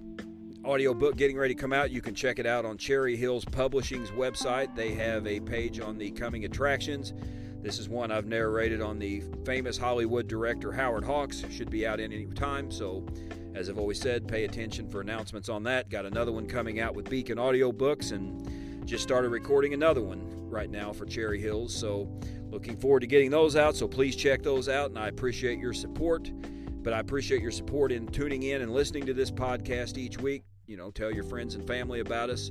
audio 0.64 0.94
book 0.94 1.16
getting 1.16 1.38
ready 1.38 1.56
to 1.56 1.60
come 1.60 1.74
out. 1.74 1.92
You 1.92 2.02
can 2.02 2.14
check 2.14 2.40
it 2.40 2.46
out 2.46 2.66
on 2.66 2.78
Cherry 2.78 3.16
Hills 3.16 3.46
Publishing's 3.46 4.10
website. 4.12 4.76
They 4.76 4.94
have 4.94 5.26
a 5.26 5.40
page 5.40 5.80
on 5.80 5.98
the 5.98 6.12
coming 6.12 6.46
attractions. 6.46 7.14
This 7.62 7.78
is 7.80 7.88
one 7.88 8.12
I've 8.12 8.26
narrated 8.26 8.82
on 8.82 8.98
the 8.98 9.24
famous 9.46 9.78
Hollywood 9.78 10.28
director 10.28 10.72
Howard 10.72 11.04
Hawks. 11.04 11.44
Should 11.52 11.70
be 11.70 11.86
out 11.86 12.00
any 12.00 12.26
time, 12.26 12.72
so 12.72 13.06
as 13.54 13.70
I've 13.70 13.78
always 13.78 14.00
said, 14.00 14.28
pay 14.28 14.46
attention 14.46 14.88
for 14.88 15.02
announcements 15.02 15.50
on 15.50 15.64
that. 15.64 15.90
Got 15.90 16.06
another 16.06 16.32
one 16.32 16.48
coming 16.48 16.80
out 16.80 16.96
with 16.96 17.10
Beacon 17.10 17.38
Audio 17.38 17.72
Books 17.72 18.12
and 18.12 18.48
just 18.86 19.04
started 19.04 19.30
recording 19.30 19.74
another 19.74 20.02
one 20.02 20.50
right 20.50 20.70
now 20.70 20.92
for 20.92 21.06
Cherry 21.06 21.40
Hills. 21.40 21.74
So 21.74 22.10
looking 22.50 22.78
forward 22.78 23.02
to 23.02 23.08
getting 23.08 23.32
those 23.32 23.56
out. 23.56 23.76
So 23.76 23.88
please 23.88 24.16
check 24.16 24.44
those 24.44 24.70
out, 24.70 24.90
and 24.90 25.00
I 25.00 25.08
appreciate 25.08 25.60
your 25.60 25.74
support. 25.74 26.32
But 26.84 26.94
I 26.94 27.00
appreciate 27.00 27.42
your 27.42 27.52
support 27.52 27.92
in 27.92 28.08
tuning 28.08 28.44
in 28.44 28.62
and 28.62 28.74
listening 28.74 29.06
to 29.06 29.14
this 29.14 29.32
podcast 29.32 29.98
each 29.98 30.18
week. 30.18 30.44
You 30.66 30.78
know, 30.78 30.92
tell 30.92 31.12
your 31.12 31.24
friends 31.24 31.56
and 31.56 31.66
family 31.66 32.00
about 32.00 32.30
us. 32.30 32.50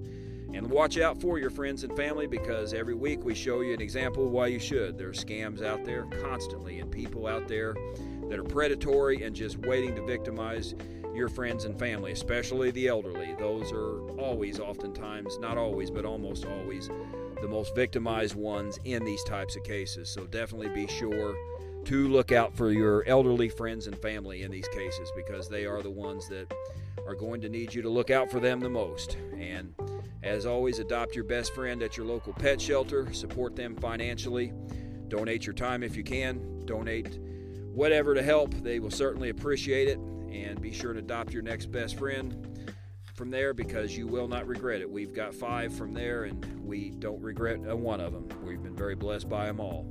And 0.53 0.69
watch 0.69 0.99
out 0.99 1.21
for 1.21 1.39
your 1.39 1.51
friends 1.51 1.85
and 1.85 1.97
family 1.97 2.27
because 2.27 2.75
every 2.75 2.95
week 2.95 3.25
we 3.25 3.35
show 3.35 3.61
you 3.61 3.73
an 3.73 3.81
example 3.81 4.29
why 4.29 4.49
you 4.49 4.59
should. 4.59 4.99
There 4.99 5.09
are 5.09 5.13
scams 5.13 5.65
out 5.65 5.85
there 5.85 6.07
constantly 6.23 6.81
and 6.81 6.91
people 6.91 7.29
out 7.29 7.47
there 7.47 7.75
that 8.29 8.39
are 8.39 8.45
predatory 8.45 9.23
and 9.23 9.35
just 9.35 9.59
waiting 9.59 9.95
to 9.95 10.05
victimize 10.05 10.75
your 11.15 11.29
friends 11.29 11.65
and 11.65 11.79
family, 11.79 12.13
especially 12.13 12.71
the 12.71 12.89
elderly. 12.89 13.35
Those 13.39 13.73
are 13.73 14.01
always, 14.19 14.61
oftentimes, 14.61 15.39
not 15.39 15.59
always, 15.59 15.91
but 15.91 16.05
almost 16.05 16.47
always, 16.47 16.89
the 17.41 17.49
most 17.49 17.75
victimized 17.75 18.35
ones 18.35 18.79
in 18.85 19.05
these 19.05 19.23
types 19.25 19.57
of 19.57 19.65
cases. 19.65 20.09
So 20.09 20.25
definitely 20.27 20.69
be 20.69 20.87
sure 20.87 21.35
to 21.85 22.09
look 22.09 22.31
out 22.31 22.57
for 22.57 22.71
your 22.73 23.05
elderly 23.07 23.49
friends 23.49 23.87
and 23.87 23.99
family 23.99 24.43
in 24.43 24.51
these 24.51 24.69
cases 24.69 25.11
because 25.17 25.49
they 25.49 25.65
are 25.65 25.83
the 25.83 25.91
ones 25.91 26.29
that 26.29 26.53
are 27.07 27.15
going 27.15 27.41
to 27.41 27.49
need 27.49 27.75
you 27.75 27.83
to 27.83 27.89
look 27.89 28.11
out 28.11 28.31
for 28.31 28.41
them 28.41 28.61
the 28.61 28.69
most. 28.69 29.17
And 29.39 29.75
as 30.23 30.45
always, 30.45 30.79
adopt 30.79 31.15
your 31.15 31.25
best 31.25 31.55
friend 31.55 31.83
at 31.83 31.97
your 31.97 32.07
local 32.07 32.33
pet 32.35 32.61
shelter, 32.61 33.13
support 33.13 33.57
them 33.57 33.75
financially, 33.77 34.53
donate 35.09 35.47
your 35.47 35.55
time 35.55 35.83
if 35.83 35.97
you 35.97 36.05
can, 36.05 36.63
donate 36.67 37.19
whatever 37.73 38.15
to 38.15 38.23
help. 38.23 38.53
They 38.63 38.79
will 38.79 38.91
certainly 38.91 39.31
appreciate 39.31 39.89
it. 39.89 39.99
And 40.31 40.61
be 40.61 40.73
sure 40.73 40.93
to 40.93 40.99
adopt 40.99 41.33
your 41.33 41.43
next 41.43 41.67
best 41.67 41.99
friend 41.99 42.73
from 43.15 43.31
there 43.31 43.53
because 43.53 43.97
you 43.97 44.07
will 44.07 44.29
not 44.29 44.47
regret 44.47 44.81
it. 44.81 44.91
We've 44.91 45.13
got 45.13 45.35
five 45.35 45.75
from 45.75 45.93
there, 45.93 46.25
and 46.25 46.65
we 46.65 46.91
don't 46.91 47.21
regret 47.21 47.59
a 47.67 47.77
one 47.77 48.01
of 48.01 48.13
them. 48.13 48.29
We've 48.45 48.63
been 48.63 48.77
very 48.77 48.95
blessed 48.95 49.29
by 49.29 49.47
them 49.47 49.61
all. 49.61 49.87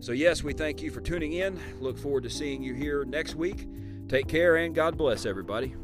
So, 0.00 0.12
yes, 0.12 0.42
we 0.42 0.52
thank 0.52 0.82
you 0.82 0.90
for 0.90 1.00
tuning 1.00 1.32
in. 1.32 1.58
Look 1.80 1.98
forward 1.98 2.22
to 2.24 2.30
seeing 2.30 2.62
you 2.62 2.74
here 2.74 3.04
next 3.04 3.34
week. 3.34 3.66
Take 4.08 4.28
care 4.28 4.56
and 4.56 4.74
God 4.74 4.96
bless 4.96 5.26
everybody. 5.26 5.74